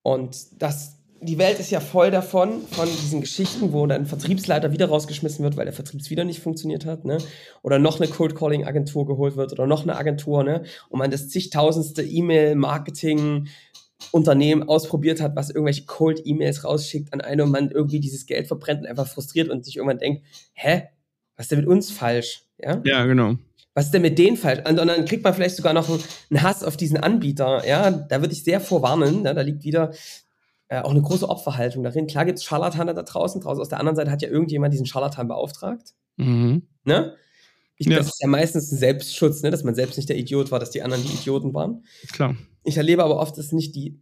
[0.00, 4.72] Und das, die Welt ist ja voll davon, von diesen Geschichten, wo dann ein Vertriebsleiter
[4.72, 7.18] wieder rausgeschmissen wird, weil der Vertriebs wieder nicht funktioniert hat, ne?
[7.62, 10.64] Oder noch eine Cold Calling Agentur geholt wird oder noch eine Agentur, ne?
[10.88, 13.48] Und man das zigtausendste E-Mail-Marketing
[14.10, 18.82] Unternehmen ausprobiert hat, was irgendwelche Cold-E-Mails rausschickt an einen und man irgendwie dieses Geld verbrennt
[18.82, 20.24] und einfach frustriert und sich irgendwann denkt,
[20.54, 20.84] hä,
[21.36, 22.44] was ist denn mit uns falsch?
[22.58, 23.36] Ja, ja genau.
[23.74, 24.68] Was ist denn mit denen falsch?
[24.68, 27.66] Und, dann kriegt man vielleicht sogar noch einen, Hass auf diesen Anbieter.
[27.66, 29.24] Ja, da würde ich sehr vorwarnen.
[29.24, 29.92] Ja, da liegt wieder
[30.68, 32.06] äh, auch eine große Opferhaltung darin.
[32.06, 33.40] Klar gibt es Scharlatane da draußen.
[33.40, 35.94] Draußen aus der anderen Seite hat ja irgendjemand diesen Scharlatan beauftragt.
[36.16, 36.68] Mhm.
[36.84, 37.14] Ne?
[37.76, 37.96] Ich, ja.
[37.96, 39.50] Das ist ja meistens ein Selbstschutz, ne?
[39.50, 41.84] dass man selbst nicht der Idiot war, dass die anderen die Idioten waren.
[42.12, 42.36] Klar.
[42.64, 43.98] Ich erlebe aber oft, dass nicht die,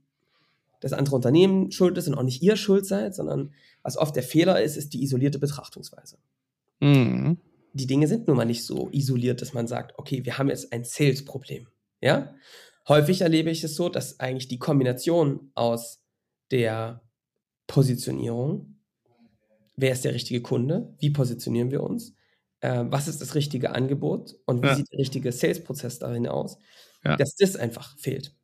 [0.81, 3.53] das andere Unternehmen schuld ist und auch nicht ihr schuld seid, sondern
[3.83, 6.19] was oft der Fehler ist, ist die isolierte Betrachtungsweise.
[6.81, 7.39] Mhm.
[7.73, 10.73] Die Dinge sind nun mal nicht so isoliert, dass man sagt, okay, wir haben jetzt
[10.73, 11.69] ein Sales-Problem.
[12.01, 12.35] Ja?
[12.89, 16.01] Häufig erlebe ich es so, dass eigentlich die Kombination aus
[16.51, 17.03] der
[17.67, 18.77] Positionierung.
[19.77, 20.93] Wer ist der richtige Kunde?
[20.99, 22.15] Wie positionieren wir uns?
[22.61, 24.37] Äh, was ist das richtige Angebot?
[24.47, 24.75] Und wie Ja.
[24.77, 26.59] sieht der richtige Sales-Prozess darin aus?
[27.05, 27.17] Ja.
[27.17, 28.35] Dass das einfach fehlt.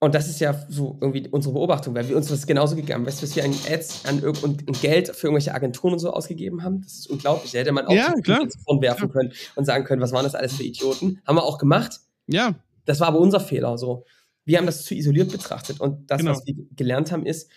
[0.00, 3.22] Und das ist ja so irgendwie unsere Beobachtung, weil wir uns das genauso gegangen Weißt
[3.22, 6.80] du, was wir an Ads an und, Geld für irgendwelche Agenturen und so ausgegeben haben?
[6.82, 7.52] Das ist unglaublich.
[7.52, 10.54] Da hätte man auch Ja, so werfen können und sagen können, was waren das alles
[10.54, 11.20] für Idioten?
[11.24, 12.00] Haben wir auch gemacht.
[12.26, 13.78] Ja, Das war aber unser Fehler.
[13.78, 14.04] So.
[14.44, 15.78] Wir haben das zu isoliert betrachtet.
[15.78, 16.32] Und das, Genau.
[16.32, 17.48] was wir gelernt haben, ist,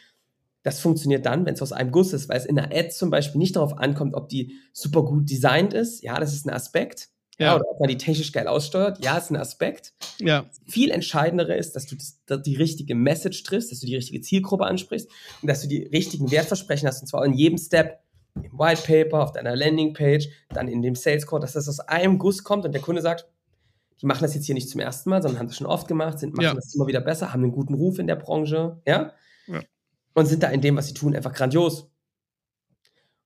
[0.66, 3.12] das funktioniert dann, wenn es aus einem Guss ist, weil es in der Ad zum
[3.12, 6.02] Beispiel nicht darauf ankommt, ob die super gut designt ist.
[6.04, 7.10] Ja, das ist ein Aspekt.
[7.38, 7.48] Ja.
[7.48, 7.56] Ja.
[7.58, 9.04] oder ob man die technisch geil aussteuert.
[9.04, 9.94] Ja, ist ein Aspekt.
[10.20, 13.96] ja, Viel entscheidender ist, dass du das, dass die richtige Message triffst, dass du die
[13.96, 15.10] richtige Zielgruppe ansprichst
[15.42, 17.02] und dass du die richtigen Wertversprechen hast.
[17.02, 18.00] Und zwar in jedem Step,
[18.36, 22.18] im White Paper, auf deiner Landingpage, dann in dem Sales Call, dass das aus einem
[22.20, 23.28] Guss kommt und der Kunde sagt,
[24.02, 26.20] die machen das jetzt hier nicht zum ersten Mal, sondern haben das schon oft gemacht,
[26.20, 26.54] sind, machen Ja.
[26.54, 29.12] das immer wieder besser, haben einen guten Ruf in der Branche, ja?
[30.16, 31.92] Und sind da in dem, was sie tun, einfach grandios.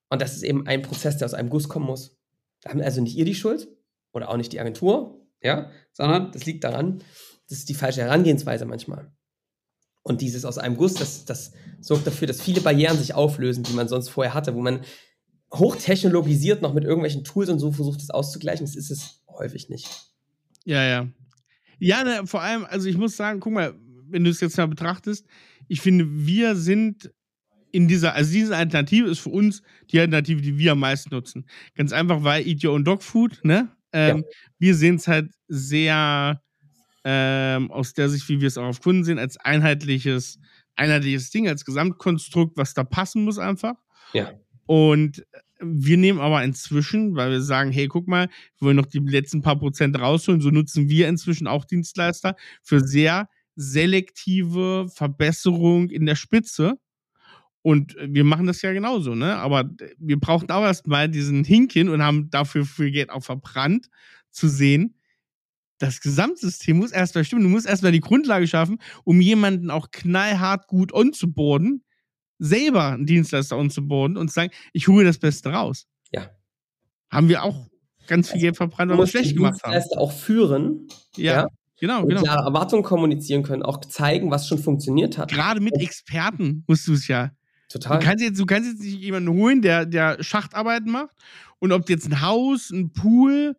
[0.09, 2.17] Und das ist eben ein Prozess, der aus einem Guss kommen muss.
[2.61, 3.69] Da haben also nicht ihr die Schuld
[4.11, 7.01] oder auch nicht die Agentur, ja, sondern das liegt daran,
[7.47, 9.11] das ist die falsche Herangehensweise manchmal.
[10.01, 13.73] Und dieses aus einem Guss, das, das sorgt dafür, dass viele Barrieren sich auflösen, die
[13.73, 14.81] man sonst vorher hatte, wo man
[15.53, 18.65] hochtechnologisiert noch mit irgendwelchen Tools und so versucht, das auszugleichen.
[18.65, 19.87] Das ist es häufig nicht.
[20.65, 21.07] ja, ja.
[21.81, 23.73] Ja, ne, vor allem, also ich muss sagen, guck mal,
[24.09, 25.25] wenn du es jetzt mal betrachtest,
[25.69, 27.11] ich finde, wir sind
[27.71, 29.61] in dieser, also diese Alternative ist für uns
[29.91, 31.45] die Alternative, die wir am meisten nutzen.
[31.75, 33.69] Ganz einfach, weil Eat Your Own Dog Food, ne?
[33.91, 34.23] Ähm,
[34.57, 36.41] Wir sehen es halt sehr
[37.03, 40.39] ähm, aus der Sicht, wie wir es auch auf Kunden sehen, als einheitliches,
[40.75, 43.75] einheitliches Ding, als Gesamtkonstrukt, was da passen muss einfach.
[44.13, 44.33] Ja.
[44.65, 45.25] Und
[45.61, 48.27] wir nehmen aber inzwischen, weil wir sagen, hey, guck mal,
[48.59, 52.79] wir wollen noch die letzten paar Prozent rausholen, so nutzen wir inzwischen auch Dienstleister für
[52.79, 53.27] sehr
[53.59, 56.79] selektive Verbesserung in der Spitze.
[57.61, 59.35] Und wir machen das ja genauso, ne?
[59.35, 63.89] Aber wir brauchten auch erstmal diesen Hinken und haben dafür viel Geld auch verbrannt,
[64.31, 64.95] zu sehen,
[65.79, 67.43] das Gesamtsystem muss erstmal stimmen.
[67.43, 71.83] Du musst erstmal die Grundlage schaffen, um jemanden auch knallhart gut onzuboarden,
[72.37, 75.87] selber einen Dienstleister onzuboarden und zu sagen, ich hole das Beste raus.
[76.11, 76.29] Ja.
[77.09, 77.67] Haben wir auch
[78.07, 79.71] ganz viel Geld verbrannt, Du weil wir musst schlecht gemacht haben.
[79.71, 81.47] Dienstleister auch führen Ja, ja.
[81.79, 82.21] Genau, und genau.
[82.21, 85.31] klare Erwartungen kommunizieren können, auch zeigen, was schon funktioniert hat.
[85.31, 87.31] Gerade mit Experten musst du es ja.
[87.69, 87.99] Total.
[87.99, 91.15] Du kannst jetzt, du kannst jetzt nicht jemanden holen, der, der Schachtarbeiten macht
[91.59, 93.55] und ob du jetzt ein Haus, ein Pool,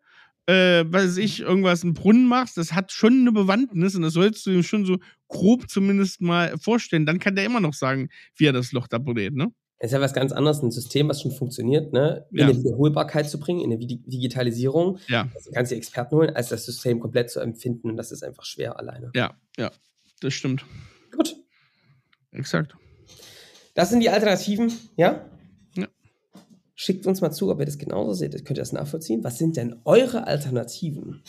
[0.46, 4.14] äh, was weiß ich, irgendwas, einen Brunnen machst, das hat schon eine Bewandtnis und das
[4.14, 4.98] sollst du ihm schon so
[5.28, 7.06] grob zumindest mal vorstellen.
[7.06, 9.52] Dann kann der immer noch sagen, wie er das Loch da buddelt, ne?
[9.82, 12.26] Es ist ja was ganz anderes, ein System, was schon funktioniert, ne?
[12.30, 12.44] in Ja.
[12.48, 14.98] eine Wiederholbarkeit zu bringen, in eine Digitalisierung.
[15.08, 15.30] Ja.
[15.54, 18.78] Also die Experten holen, als das System komplett zu empfinden und das ist einfach schwer
[18.78, 19.10] alleine.
[19.14, 19.70] Ja, ja,
[20.20, 20.66] das stimmt.
[21.16, 21.34] Gut.
[22.30, 22.76] Exakt.
[23.74, 25.24] Das sind die Alternativen, ja?
[25.76, 25.88] Ja.
[26.74, 28.32] Schickt uns mal zu, ob ihr das genauso seht.
[28.44, 29.24] Könnt ihr das nachvollziehen?
[29.24, 31.22] Was sind denn eure Alternativen?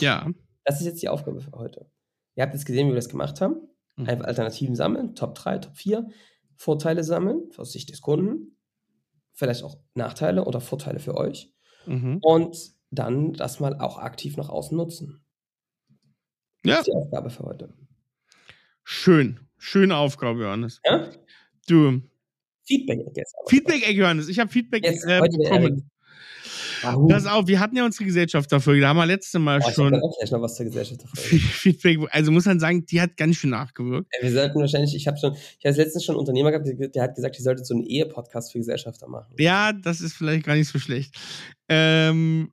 [0.00, 0.28] Ja.
[0.64, 1.86] Das ist jetzt die Aufgabe für heute.
[2.34, 3.56] Ihr habt jetzt gesehen, wie wir das gemacht haben.
[3.96, 4.08] Mhm.
[4.08, 6.08] Einfach Alternativen sammeln, Top 3, Top 4,
[6.60, 8.54] Vorteile sammeln aus Sicht des Kunden,
[9.32, 11.54] vielleicht auch Nachteile oder Vorteile für euch
[11.86, 12.18] Mhm.
[12.20, 12.54] und
[12.90, 15.24] dann das mal auch aktiv nach außen nutzen.
[16.62, 17.72] Das Ja, ist die Aufgabe für heute.
[18.84, 19.40] schön.
[19.56, 20.80] Schöne Aufgabe, Johannes.
[20.84, 21.10] Ja?
[21.66, 22.02] Du,
[22.66, 23.34] Feedback jetzt.
[23.38, 23.48] aber.
[23.48, 24.28] Feedback, Johannes.
[24.28, 25.89] Ich habe Feedback Jetzt, äh, bekommen.
[26.82, 29.92] Pass auf, wir hatten ja unsere Gesellschafterfolge, da haben wir letzte Mal ich hab schon
[29.92, 31.16] dann auch gleich noch was zur Gesellschaft davon.
[31.38, 34.08] Feedback, also muss man sagen, die hat ganz schön nachgewirkt.
[34.14, 36.88] Ja, Wir sollten wahrscheinlich, ich habe schon, ich habe letztens schon einen Unternehmer gehabt, der,
[36.88, 39.34] der hat gesagt, ich sollte so einen Ehe-Podcast für Gesellschafter machen.
[39.38, 41.16] Ja, das ist vielleicht gar nicht so schlecht.
[41.68, 42.52] Ähm,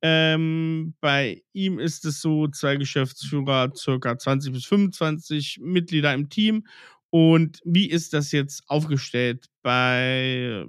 [0.00, 6.66] Ähm, bei ihm ist es so, zwei Geschäftsführer, circa 20 bis 25 Mitglieder im Team.
[7.10, 9.46] Und wie ist das jetzt aufgestellt?
[9.62, 10.66] Bei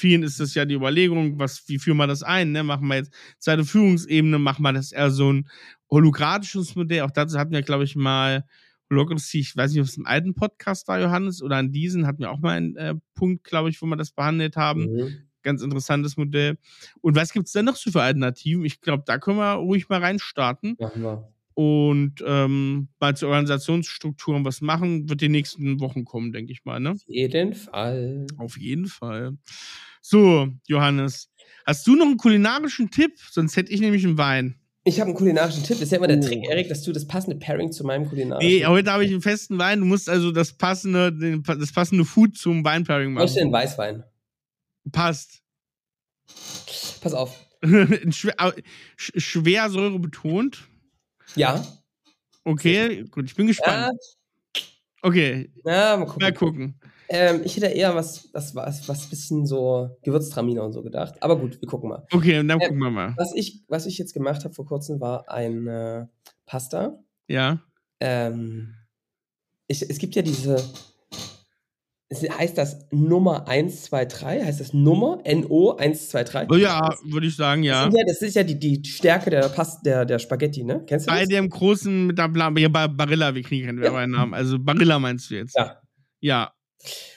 [0.00, 2.52] vielen ist das ja die Überlegung, was, wie führen wir das ein?
[2.52, 2.62] Ne?
[2.64, 5.48] Machen wir jetzt zweite Führungsebene, machen wir das eher so ein
[5.90, 7.02] holographisches Modell?
[7.02, 8.44] Auch dazu hatten wir, glaube ich, mal
[8.90, 12.20] Holocracy, ich weiß nicht, ob es im alten Podcast war, Johannes, oder an diesen hatten
[12.20, 15.16] wir auch mal einen äh, Punkt, glaube ich, wo wir das behandelt haben Mhm.
[15.42, 16.58] ganz interessantes Modell.
[17.00, 18.64] Und was gibt es denn noch so für Alternativen?
[18.64, 21.32] Ich glaube, da können wir ruhig mal reinstarten Machen wir.
[21.60, 25.10] Und ähm, mal zu Organisationsstrukturen was machen.
[25.10, 26.80] Wird die nächsten Wochen kommen, denke ich mal.
[26.80, 26.92] Ne?
[26.92, 28.26] Auf jeden Fall.
[28.38, 29.36] Auf jeden Fall.
[30.00, 31.30] So, Johannes.
[31.66, 33.12] Hast du noch einen kulinarischen Tipp?
[33.30, 34.54] Sonst hätte ich nämlich einen Wein.
[34.84, 35.76] Ich habe einen kulinarischen Tipp.
[35.76, 36.22] Das ist ja immer der Oh.
[36.22, 38.50] Trick, Erik, dass du das passende Pairing zu meinem kulinarischen.
[38.50, 39.80] Nee, heute habe ich einen festen Wein.
[39.80, 43.42] Du musst also das passende, den, das passende Food zum Weinpairing Ich möchte machen.
[43.42, 44.04] einen Weißwein.
[44.90, 45.42] Passt.
[47.02, 47.38] Pass auf.
[48.10, 48.54] Schwer,
[48.96, 50.69] schwer Säure betont.
[51.36, 51.64] Ja.
[52.44, 53.92] Okay, gut, ich bin gespannt.
[53.92, 54.62] Ja,
[55.02, 56.22] Okay, ja mal gucken.
[56.22, 56.80] mal gucken.
[57.08, 61.14] Ähm, ich hätte eher was, was, was, was bisschen so Gewürztraminer und so gedacht.
[61.22, 62.06] Aber gut, wir gucken mal.
[62.12, 63.14] Okay, und dann Äh, gucken wir mal.
[63.16, 66.06] Was ich, was ich jetzt gemacht habe vor kurzem, war ein äh,
[66.46, 66.98] Pasta.
[67.28, 67.60] Ja.
[67.98, 68.74] Ähm,
[69.66, 70.62] ich, es gibt ja diese.
[72.12, 74.44] Heißt das Nummer 123?
[74.44, 75.22] Heißt das Nummer?
[75.24, 76.50] NO 123?
[76.50, 77.86] Oh ja, würde ich sagen, ja.
[77.86, 80.82] Das, ja, das ist ja die, die Stärke der, Past der, der Spaghetti, ne?
[80.86, 81.28] Kennst du Bei das?
[81.28, 83.84] dem großen mit der Bla ja, bei Barilla, wir kriegen keinen Ja.
[83.84, 84.34] Werbeeinnahmen.
[84.34, 85.56] Also Barilla meinst du jetzt?
[85.56, 85.80] Ja.
[86.18, 86.52] Ja.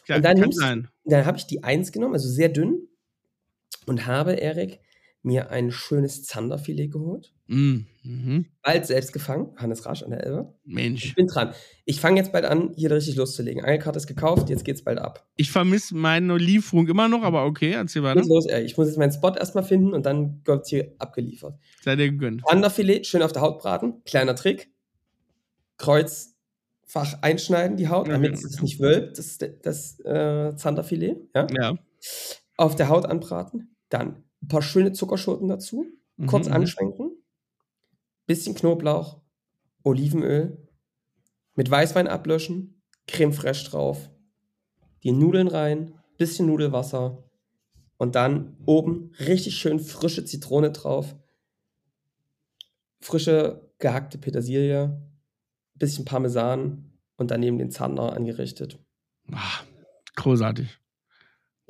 [0.07, 0.61] ja Und dann nimmst-.
[1.05, 2.87] Dann habe ich die 1 genommen, also sehr dünn.
[3.87, 4.79] Und habe, Erik,
[5.23, 7.33] mir ein schönes Zanderfilet geholt.
[7.47, 8.47] Mm, Mhm.
[8.61, 10.53] Bald selbst gefangen, Hannes Rasch an der Elbe.
[10.65, 11.15] Ich Mensch.
[11.15, 11.53] bin dran.
[11.85, 13.63] Ich fange jetzt bald an, hier richtig loszulegen.
[13.63, 15.25] Angelkarte ist gekauft, jetzt geht's bald ab.
[15.37, 18.21] Ich vermisse meine Lieferung immer noch, aber okay, erzähl weiter.
[18.25, 18.63] Los, ey.
[18.65, 21.57] Ich muss jetzt meinen Spot erstmal finden und dann wird's hier abgeliefert.
[21.81, 22.41] Sei dir gegönnt.
[22.45, 24.03] Zanderfilet, schön auf der Haut braten.
[24.03, 24.69] Kleiner Trick.
[25.77, 28.47] Kreuzfach einschneiden, die Haut, damit genau.
[28.47, 31.15] es nicht wölbt, das, das äh, Zanderfilet.
[31.33, 31.47] Ja?
[31.57, 31.75] Ja.
[32.57, 33.75] Auf der Haut anbraten.
[33.87, 35.85] Dann ein paar schöne Zuckerschoten dazu.
[36.27, 37.11] Kurz Mhm, anschwenken.
[38.27, 39.21] Bisschen Knoblauch,
[39.83, 40.67] Olivenöl.
[41.55, 42.81] Mit Weißwein ablöschen.
[43.07, 44.09] Creme fraiche drauf.
[45.03, 45.95] Die Nudeln rein.
[46.17, 47.23] Bisschen Nudelwasser.
[47.97, 51.15] Und dann oben richtig schön frische Zitrone drauf.
[52.99, 55.01] Frische gehackte Petersilie.
[55.75, 56.91] Bisschen Parmesan.
[57.17, 58.79] Und daneben den Zander angerichtet.
[59.31, 59.61] Ah,
[60.15, 60.79] großartig.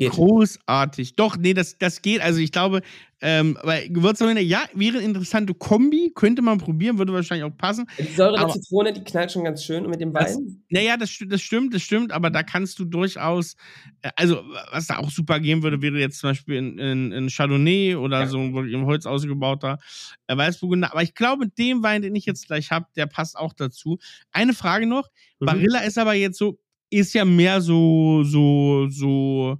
[0.04, 0.12] Geht.
[0.12, 1.16] Großartig.
[1.16, 2.22] Doch, nee, das, das geht.
[2.22, 2.82] Also ich glaube,
[3.26, 7.86] ähm, weil Gewürztraminer, ja, wäre eine interessante Kombi, könnte man probieren, würde wahrscheinlich auch passen.
[7.97, 9.86] Die Säure der Aber- Zitrone, die knallt schon ganz schön.
[9.86, 10.64] Und mit dem Das- Wein.
[10.70, 13.56] Naja, das, das stimmt, das stimmt, aber da kannst du durchaus,
[14.01, 17.30] äh, also was da auch super gehen würde, wäre jetzt zum Beispiel in, in, in
[17.30, 18.28] Chardonnay oder Ja.
[18.28, 19.80] so wirklich im Holz ausgebauter
[20.28, 20.91] äh, Weißburgunder.
[20.91, 23.99] Aber ich glaube, mit dem Wein, den ich jetzt gleich habe, der passt auch dazu.
[24.34, 25.08] Eine Frage noch:
[25.39, 25.45] Mhm.
[25.45, 29.58] Barilla ist aber jetzt so, ist ja mehr so, so, so.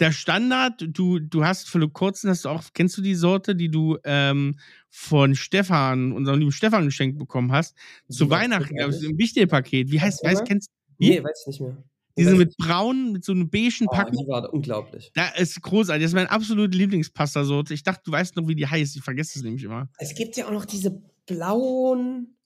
[0.00, 3.70] Der Standard, du, du hast für kurzen, hast du auch, kennst du die Sorte, die
[3.70, 7.76] du ähm, von Stefan, unserem lieben Stefan geschenkt bekommen hast?
[8.08, 9.90] Zu war Weihnachten, glaube ich, im Wichtelpaket.
[9.90, 10.34] Wie heißt, mal.
[10.44, 11.76] kennst Nee, weiß ich nicht mehr.
[12.16, 14.16] diese Weiß mit ich- braun, mit so einem beigen oh, Packung?
[14.24, 15.10] die war unglaublich.
[15.14, 16.02] Da ist großartig.
[16.02, 17.74] Das ist meine absolute Lieblingspasta-Sorte.
[17.74, 18.96] Ich dachte, du weißt noch, wie die heißt.
[18.96, 19.88] Ich vergesse es nämlich immer.
[19.98, 22.36] Es gibt ja auch noch diese blauen.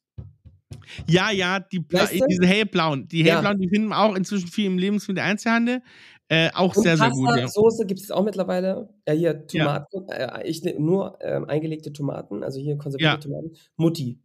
[1.08, 2.26] Ja, ja, die Weißt du?
[2.28, 3.06] diese hellblauen.
[3.08, 3.34] Die Ja.
[3.34, 5.82] hellblauen, die finden wir auch inzwischen viel im Lebensmittel-Einzelhandel.
[6.28, 7.28] Äh, auch Und sehr, sehr gut.
[7.28, 7.42] Ja.
[7.42, 8.88] Pasta-Soße gibt es auch mittlerweile.
[9.06, 10.08] Ja, hier Tomaten.
[10.08, 13.16] Äh, ich nehme nur ähm, eingelegte Tomaten, also hier konservierte Ja.
[13.18, 13.52] Tomaten.
[13.76, 14.18] Mutti.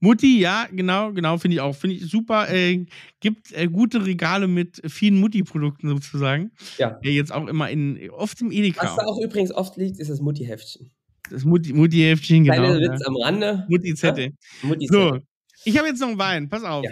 [0.00, 1.74] Mutti, ja, genau, genau, finde ich auch.
[1.74, 2.48] Finde ich super.
[2.52, 2.86] Äh,
[3.20, 6.52] gibt äh, gute Regale mit vielen Mutti-Produkten sozusagen.
[6.78, 7.00] Ja.
[7.02, 8.94] Äh, jetzt auch immer in, oft im Was Edeka.
[8.96, 10.90] da auch übrigens oft liegt, ist das Mutti-Heftchen.
[11.30, 12.56] Das Mutti- Mutti-Heftchen, genau.
[12.56, 12.92] Kleiner ja.
[12.92, 13.66] Witz am Rande.
[13.68, 14.32] Mutti-Zettel.
[14.62, 15.18] Mutti So,
[15.64, 16.48] ich habe jetzt noch einen Wein.
[16.48, 16.84] Pass auf.
[16.84, 16.90] Ja.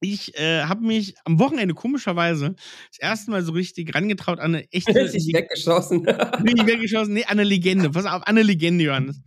[0.00, 2.54] Ich äh, habe mich am Wochenende komischerweise
[2.90, 4.94] das erste Mal so richtig rangetraut an eine echte.
[4.94, 6.02] Richtig weggeschossen.
[6.42, 7.14] Bin ich weggeschossen?
[7.14, 7.90] Nee, an eine Legende.
[7.90, 9.20] Pass auf, an eine Legende, Johannes.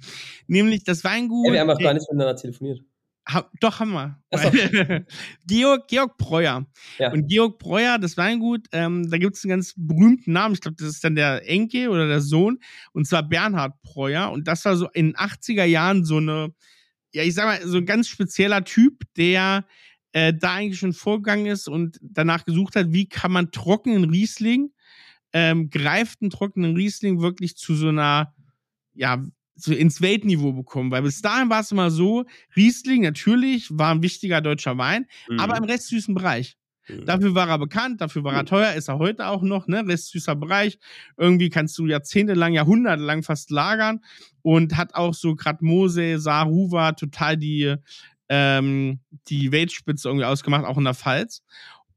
[0.47, 1.47] Nämlich das Weingut.
[1.47, 2.81] Ey, wir haben auch äh, gar nicht miteinander telefoniert.
[3.27, 4.17] ha, doch, haben wir.
[4.31, 4.49] So.
[5.47, 6.65] Georg, Georg Breuer.
[6.97, 7.11] Ja.
[7.11, 10.55] Und Georg Breuer, das Weingut, ähm, da gibt es einen ganz berühmten Namen.
[10.55, 12.59] Ich glaube, das ist dann der Enkel oder der Sohn.
[12.93, 14.31] Und zwar Bernhard Breuer.
[14.31, 16.53] Und das war so in den 80er Jahren so eine,
[17.13, 19.65] ja, ich sag mal, so ein ganz spezieller Typ, der
[20.13, 24.71] äh, da eigentlich schon vorgegangen ist und danach gesucht hat, wie kann man trockenen Riesling,
[25.33, 28.33] ähm, gereiften trockenen Riesling wirklich zu so einer,
[28.93, 29.23] ja,
[29.55, 30.91] so ins Weltniveau bekommen.
[30.91, 35.05] Weil bis dahin war es immer so, Riesling natürlich war ein wichtiger deutscher Wein,
[35.37, 36.57] aber im restsüßen Bereich.
[36.87, 37.05] Mhm.
[37.05, 39.87] Dafür war er bekannt, dafür war er teuer, ist er heute auch noch, ne?
[39.87, 40.79] Restsüßer Bereich.
[41.17, 43.99] Irgendwie kannst du jahrzehntelang, jahrhundertelang fast lagern
[44.41, 47.75] und hat auch so grad Mose, Saruwa total die,
[48.33, 51.43] ähm, die Weltspitze irgendwie ausgemacht, auch in der Pfalz.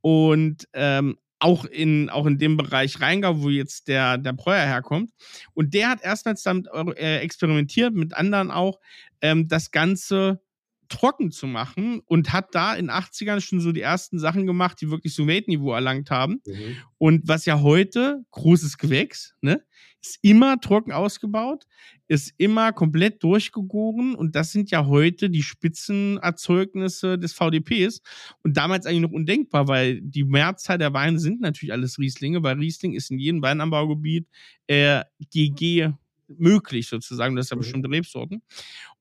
[0.00, 5.10] Und ähm, auch in, auch in dem Bereich Rheingau, wo jetzt der, der Breuer herkommt.
[5.52, 6.66] Und der hat erstmals damit
[6.96, 8.80] äh, experimentiert, mit anderen auch,
[9.20, 10.40] ähm, das Ganze
[10.88, 14.90] trocken zu machen und hat da in 80ern schon so die ersten Sachen gemacht, die
[14.90, 16.40] wirklich so Weltniveau erlangt haben.
[16.46, 16.76] Mhm.
[16.98, 19.62] Und was ja heute, großes Gewächs, ne,
[20.04, 21.64] ist immer trocken ausgebaut,
[22.08, 28.02] ist immer komplett durchgegoren und das sind ja heute die Spitzenerzeugnisse des VDPs
[28.42, 32.58] und damals eigentlich noch undenkbar, weil die Mehrzahl der Weine sind natürlich alles Rieslinge, weil
[32.58, 34.28] Riesling ist in jedem Weinanbaugebiet
[34.66, 35.92] äh, GG
[36.28, 37.60] möglich sozusagen, das ist ja mhm.
[37.60, 38.42] bestimmte Rebsorten.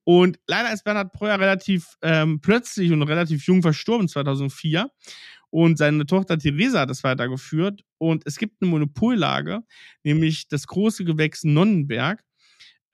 [0.03, 4.89] Und leider ist Bernhard Breuer relativ ähm, plötzlich und relativ jung verstorben, 2004.
[5.49, 7.83] Und seine Tochter Theresa hat das weitergeführt.
[7.99, 9.61] Und es gibt eine Monopollage,
[10.03, 12.23] nämlich das große Gewächs Nonnenberg,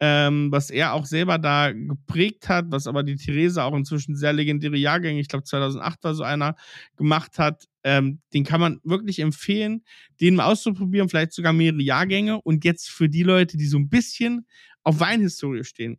[0.01, 4.33] ähm, was er auch selber da geprägt hat, was aber die Theresa auch inzwischen sehr
[4.33, 6.55] legendäre Jahrgänge, ich glaube 2008 war so einer,
[6.95, 7.65] gemacht hat.
[7.83, 9.83] Ähm, den kann man wirklich empfehlen,
[10.19, 12.41] den mal auszuprobieren, vielleicht sogar mehrere Jahrgänge.
[12.41, 14.45] Und jetzt für die Leute, die so ein bisschen
[14.83, 15.97] auf Weinhistorie stehen.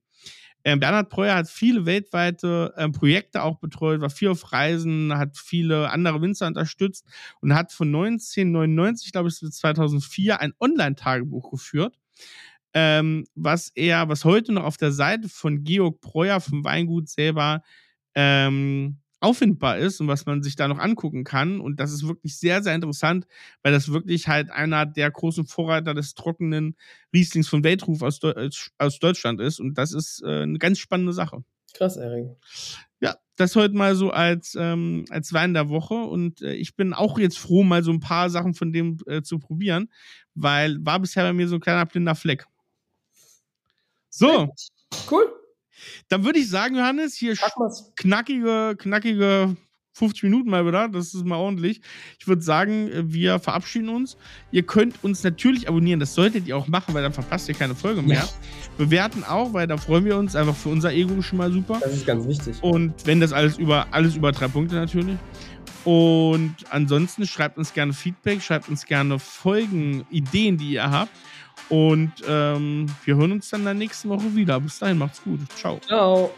[0.65, 5.37] Ähm, Bernhard Breuer hat viele weltweite ähm, Projekte auch betreut, war viel auf Reisen, hat
[5.37, 7.07] viele andere Winzer unterstützt
[7.41, 11.99] und hat von 1999, glaube ich, bis 2004 ein Online-Tagebuch geführt,
[12.75, 17.63] ähm, was er, was heute noch auf der Seite von Georg Breuer vom Weingut selber
[18.15, 21.61] ähm, auffindbar ist und was man sich da noch angucken kann.
[21.61, 23.27] Und das ist wirklich sehr, sehr interessant,
[23.63, 26.77] weil das wirklich halt einer der großen Vorreiter des trockenen
[27.15, 28.33] Rieslings von Weltruf aus, Deu
[28.79, 29.61] aus Deutschland ist.
[29.61, 31.45] Und das ist äh, eine ganz spannende Sache.
[31.75, 32.27] Krass, Erik.
[33.01, 35.95] Ja, das heute mal so als, ähm, als Wein der Woche.
[35.95, 39.23] Und äh, ich bin auch jetzt froh, mal so ein paar Sachen von dem äh,
[39.23, 39.91] zu probieren,
[40.35, 42.47] weil war bisher bei mir so ein kleiner blinder Fleck.
[44.09, 44.53] So.
[45.11, 45.40] Cool.
[46.09, 47.35] Dann würde ich sagen, Johannes, hier
[47.97, 49.57] knackige, knackige
[49.93, 50.89] 50 Minuten mal wieder.
[50.89, 51.81] Das ist mal ordentlich.
[52.19, 54.17] Ich würde sagen, wir verabschieden uns.
[54.51, 56.01] Ihr könnt uns natürlich abonnieren.
[56.01, 58.21] Das solltet ihr auch machen, weil dann verpasst ihr keine Folge mehr.
[58.21, 58.29] Ja.
[58.79, 60.37] Bewerten auch, weil da freuen wir uns.
[60.37, 61.79] Einfach für unser Ego schon mal super.
[61.83, 62.57] Das ist ganz wichtig.
[62.63, 65.19] Und wenn das alles über, alles über drei Punkte natürlich.
[65.85, 71.13] Und ansonsten schreibt uns gerne Feedback, schreibt uns gerne Folgen, Ideen, die ihr habt.
[71.71, 74.61] Und ähm, wir hören uns dann der nächsten Woche wieder.
[74.61, 75.41] Bis dahin, macht's gut.
[75.57, 75.81] Ciao.
[75.87, 76.31] Ciao.